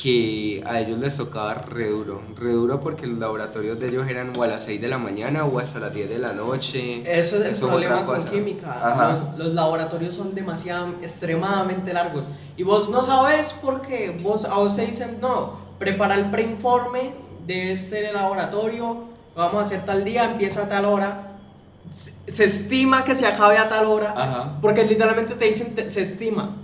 [0.00, 4.32] que a ellos les tocaba re duro, re duro porque los laboratorios de ellos eran
[4.38, 7.02] o a las 6 de la mañana o hasta las 10 de la noche.
[7.04, 8.30] Eso es el Eso problema otra con cosa.
[8.30, 9.26] química.
[9.36, 12.22] Los, los laboratorios son demasiado, extremadamente largos.
[12.56, 14.16] Y vos no sabes por qué.
[14.22, 17.12] Vos, a vos te dicen, no, prepara el preinforme
[17.44, 21.35] de este laboratorio, lo vamos a hacer tal día, empieza a tal hora.
[21.90, 24.12] Se, se estima que se acabe a tal hora.
[24.16, 24.58] Ajá.
[24.60, 26.56] Porque literalmente te dicen, te- se estima.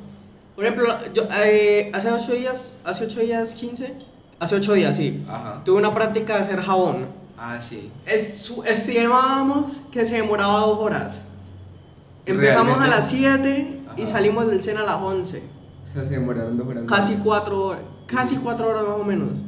[0.55, 3.95] Por ejemplo, yo, eh, hace 8 días, hace 8 días, 15,
[4.39, 5.25] hace 8 días, sí.
[5.29, 5.62] Ajá.
[5.64, 7.07] Tuve una práctica de hacer jabón.
[7.39, 7.91] Ah, sí.
[8.07, 11.23] Es- estimábamos que se demoraba dos horas.
[12.27, 12.97] Empezamos a Realmente.
[12.97, 15.43] las 7 y salimos del CEN a las 11.
[15.85, 16.85] O sea, se demoraron dos horas.
[16.87, 17.23] Casi más.
[17.23, 17.83] 4 horas.
[18.07, 19.39] Casi 4 horas más o menos.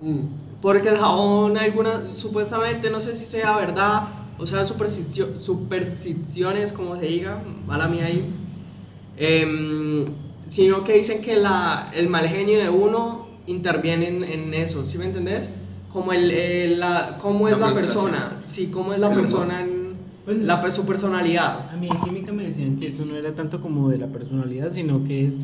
[0.00, 0.26] Mm.
[0.60, 4.04] Porque el jabón, algunas, supuestamente, no sé si sea verdad,
[4.38, 8.24] o sea, supersticio- supersticiones, como se diga, mala mía ahí.
[9.16, 10.04] Em,
[10.46, 14.98] sino que dicen que la, el mal genio de uno interviene en, en eso, ¿sí
[14.98, 15.50] me entendés?
[15.92, 19.24] Como, el, la, cómo es La persona, sí, cómo es la El humor.
[19.30, 19.94] persona en
[20.26, 21.70] Bueno, la, su personalidad.
[21.70, 24.72] A mí en química me decían que eso no era tanto como de la personalidad,
[24.72, 25.38] sino que es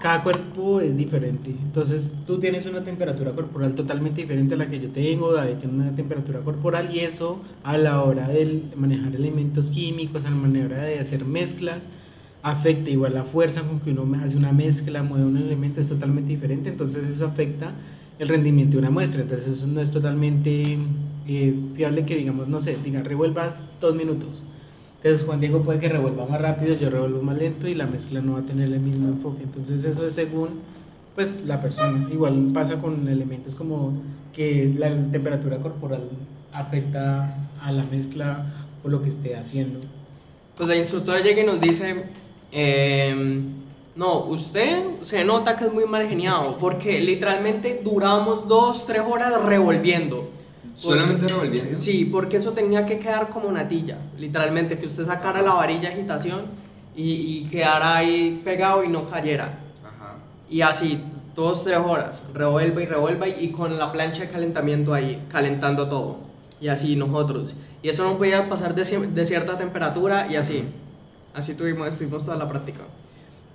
[0.00, 1.50] cada cuerpo es diferente.
[1.50, 5.74] Entonces tú tienes una temperatura corporal totalmente diferente a la que yo tengo, David tiene
[5.74, 10.82] una temperatura corporal y eso a la hora de manejar elementos químicos, a la manera
[10.82, 11.88] de hacer mezclas,
[12.42, 16.30] afecta igual la fuerza con que uno hace una mezcla, mueve un elemento, es totalmente
[16.30, 17.72] diferente, entonces eso afecta
[18.18, 20.78] el rendimiento de una muestra, entonces eso no es totalmente
[21.26, 24.44] eh, fiable que digamos, no sé, diga, revuelvas dos minutos.
[24.98, 28.20] Entonces Juan Diego puede que revuelva más rápido, yo revuelvo más lento y la mezcla
[28.20, 29.44] no va a tener el mismo enfoque.
[29.44, 30.60] Entonces eso es según
[31.14, 32.08] pues la persona.
[32.12, 33.92] Igual pasa con elementos como
[34.32, 36.08] que la temperatura corporal
[36.52, 38.46] afecta a la mezcla
[38.84, 39.80] o lo que esté haciendo.
[40.56, 42.04] Pues la instructora llega y nos dice,
[42.50, 43.44] em,
[43.94, 49.42] no, usted se nota que es muy mal geniado, porque literalmente duramos dos, tres horas
[49.44, 50.28] revolviendo.
[50.78, 51.78] Solamente revolviendo.
[51.78, 55.94] Sí, porque eso tenía que quedar como natilla, literalmente, que usted sacara la varilla de
[55.96, 56.42] agitación
[56.94, 59.58] y, y quedara ahí pegado y no cayera.
[59.84, 60.16] Ajá.
[60.48, 61.00] Y así,
[61.34, 66.18] dos, tres horas, revuelva y revuelva y con la plancha de calentamiento ahí, calentando todo.
[66.60, 67.54] Y así nosotros.
[67.82, 70.64] Y eso no podía pasar de, cier- de cierta temperatura y así.
[71.34, 72.80] Así tuvimos, estuvimos toda la práctica.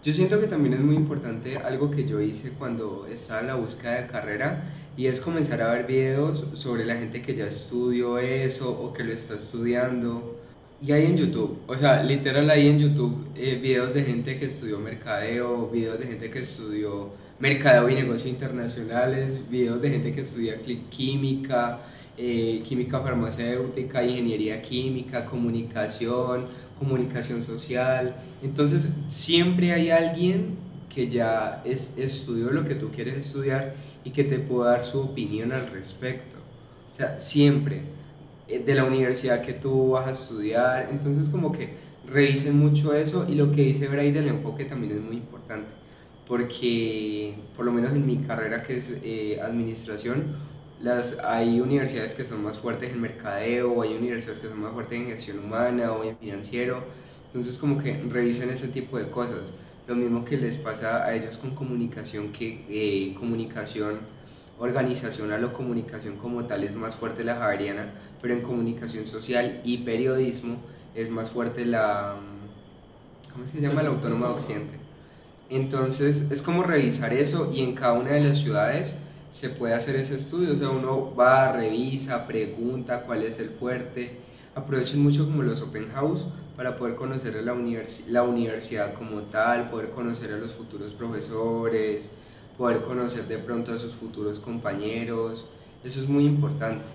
[0.04, 3.56] Yo siento que también es muy importante algo que yo hice cuando estaba en la
[3.56, 8.20] búsqueda de carrera y es comenzar a ver videos sobre la gente que ya estudió
[8.20, 10.38] eso o que lo está estudiando.
[10.82, 14.48] Y hay en YouTube, o sea, literal hay en YouTube eh, videos de gente que
[14.48, 20.20] estudió mercadeo, videos de gente que estudió mercadeo y negocios internacionales, videos de gente que
[20.20, 21.80] estudia química,
[22.18, 26.46] eh, química farmacéutica, ingeniería química, comunicación,
[26.84, 28.16] comunicación social.
[28.42, 30.58] Entonces, siempre hay alguien
[30.94, 33.74] que ya es, estudió lo que tú quieres estudiar
[34.04, 36.38] y que te pueda dar su opinión al respecto.
[36.90, 37.82] O sea, siempre
[38.48, 40.90] eh, de la universidad que tú vas a estudiar.
[40.92, 41.74] Entonces, como que
[42.06, 45.74] revisen mucho eso y lo que dice Bray del enfoque también es muy importante.
[46.28, 50.36] Porque, por lo menos en mi carrera que es eh, administración,
[50.84, 55.00] las, hay universidades que son más fuertes en mercadeo, hay universidades que son más fuertes
[55.00, 56.84] en gestión humana o en financiero.
[57.26, 59.54] Entonces, como que revisen ese tipo de cosas.
[59.88, 64.02] Lo mismo que les pasa a ellos con comunicación, que eh, comunicación
[64.60, 69.80] organizacional o comunicación como tal es más fuerte la javeriana, pero en comunicación social y
[69.80, 70.58] periodismo
[70.96, 72.18] es más fuerte la...
[73.32, 73.84] ¿Cómo se llama?
[73.84, 74.74] La autónoma de occidente.
[75.50, 78.98] Entonces es como revisar eso y en cada una de las ciudades
[79.34, 84.22] se puede hacer ese estudio, o sea, uno va, revisa, pregunta cuál es el fuerte,
[84.56, 89.24] aprovechen mucho como los open house para poder conocer a la, universi- la universidad como
[89.24, 92.14] tal, poder conocer a los futuros profesores,
[92.58, 95.48] poder conocer de pronto a sus futuros compañeros,
[95.84, 96.92] eso es muy importante.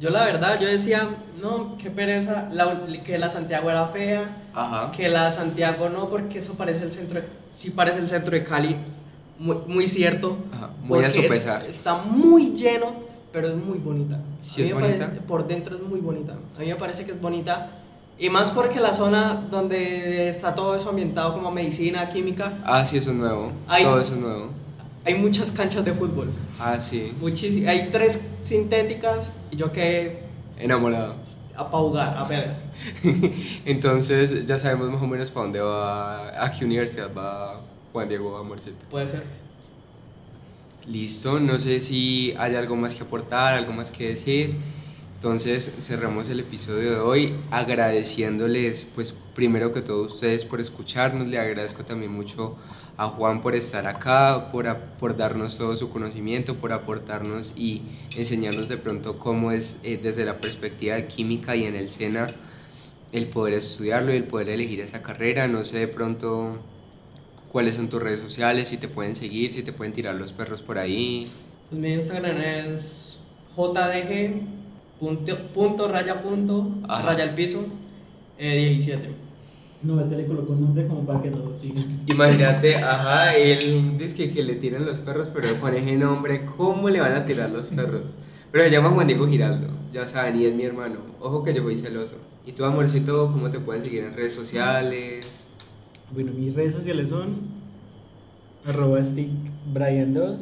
[0.00, 1.08] Yo la verdad, yo decía,
[1.40, 4.90] no, qué pereza, la- que la Santiago era fea, Ajá.
[4.90, 8.42] que la Santiago no, porque eso parece el centro de, sí parece el centro de
[8.42, 8.76] Cali,
[9.44, 10.36] muy, muy cierto.
[10.52, 11.64] Ajá, muy a su es- pesar.
[11.66, 12.94] está muy lleno,
[13.32, 14.18] pero es muy bonita.
[14.40, 15.26] Sí A mí es me parece- bonita.
[15.26, 16.32] por dentro es muy bonita.
[16.56, 17.70] A mí me parece que es bonita.
[18.18, 22.96] Y más porque la zona donde está todo eso ambientado como medicina, química, Ah, sí,
[22.96, 23.50] eso es nuevo.
[23.66, 23.82] Ay.
[23.84, 24.50] Todo eso es nuevo.
[25.06, 26.30] hay muchas canchas de fútbol.
[26.58, 27.12] Ah, sí.
[27.20, 27.68] Muchísimas.
[27.70, 30.22] Hay tres sintéticas y yo quedé
[30.58, 31.16] Enamorado.
[31.56, 32.16] a paugar.
[33.64, 37.60] Entonces, ya sabemos más o menos para dónde va, a qué universidad va
[37.94, 38.86] Juan Diego Amorcito.
[38.90, 39.22] Puede ser.
[40.88, 44.56] Listo, no sé si hay algo más que aportar, algo más que decir.
[45.14, 51.38] Entonces cerramos el episodio de hoy agradeciéndoles, pues primero que todo ustedes por escucharnos, le
[51.38, 52.56] agradezco también mucho
[52.96, 57.82] a Juan por estar acá, por, a- por darnos todo su conocimiento, por aportarnos y
[58.16, 62.26] enseñarnos de pronto cómo es eh, desde la perspectiva de química y en el SENA
[63.12, 65.46] el poder estudiarlo y el poder elegir esa carrera.
[65.46, 66.58] No sé de pronto
[67.54, 70.60] cuáles son tus redes sociales, si te pueden seguir, si te pueden tirar los perros
[70.60, 71.30] por ahí.
[71.70, 73.20] Pues mi Instagram es
[73.56, 74.42] jdg
[74.98, 77.12] punto, punto raya punto Ajá.
[77.12, 77.64] raya al piso
[78.38, 79.08] eh, 17.
[79.84, 81.86] No, este le colocó un nombre como para que no lo sigan.
[82.08, 86.90] Imagínate, ajá, él dice que, que le tiran los perros, pero con ese nombre, ¿cómo
[86.90, 88.14] le van a tirar los perros?
[88.50, 90.96] Pero se llama Juan Diego Giraldo, ya saben, y es mi hermano.
[91.20, 92.16] Ojo que yo soy celoso.
[92.44, 95.43] ¿Y tú, amorcito, cómo te pueden seguir en redes sociales?
[96.12, 97.36] Bueno, mis redes sociales son
[98.66, 100.36] arroba stickbrian2.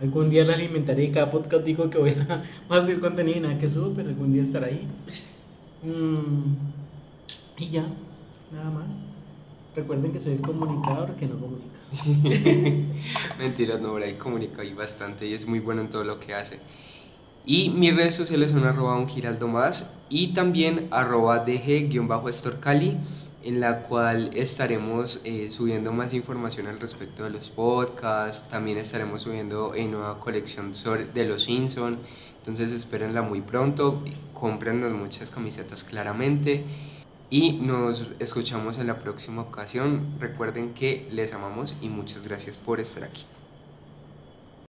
[0.00, 2.44] Algún día la alimentaré y cada podcast digo que voy a,
[2.74, 4.86] a hacer contenido y nada que subo, pero algún día estará ahí.
[5.82, 6.56] Mm,
[7.58, 7.86] y ya,
[8.52, 9.00] nada más.
[9.74, 11.80] Recuerden que soy el comunicador que no comunica.
[13.38, 16.58] Mentiras, no, ahí comunica ahí bastante y es muy bueno en todo lo que hace.
[17.46, 22.98] Y mis redes sociales son arroba un más y también arroba dg-estorcali
[23.48, 29.22] en la cual estaremos eh, subiendo más información al respecto de los podcasts, también estaremos
[29.22, 30.72] subiendo en nueva colección
[31.14, 31.98] de los Simpson,
[32.36, 34.04] entonces espérenla muy pronto,
[34.34, 36.62] cómprenos muchas camisetas claramente.
[37.30, 42.80] Y nos escuchamos en la próxima ocasión, recuerden que les amamos y muchas gracias por
[42.80, 43.24] estar aquí.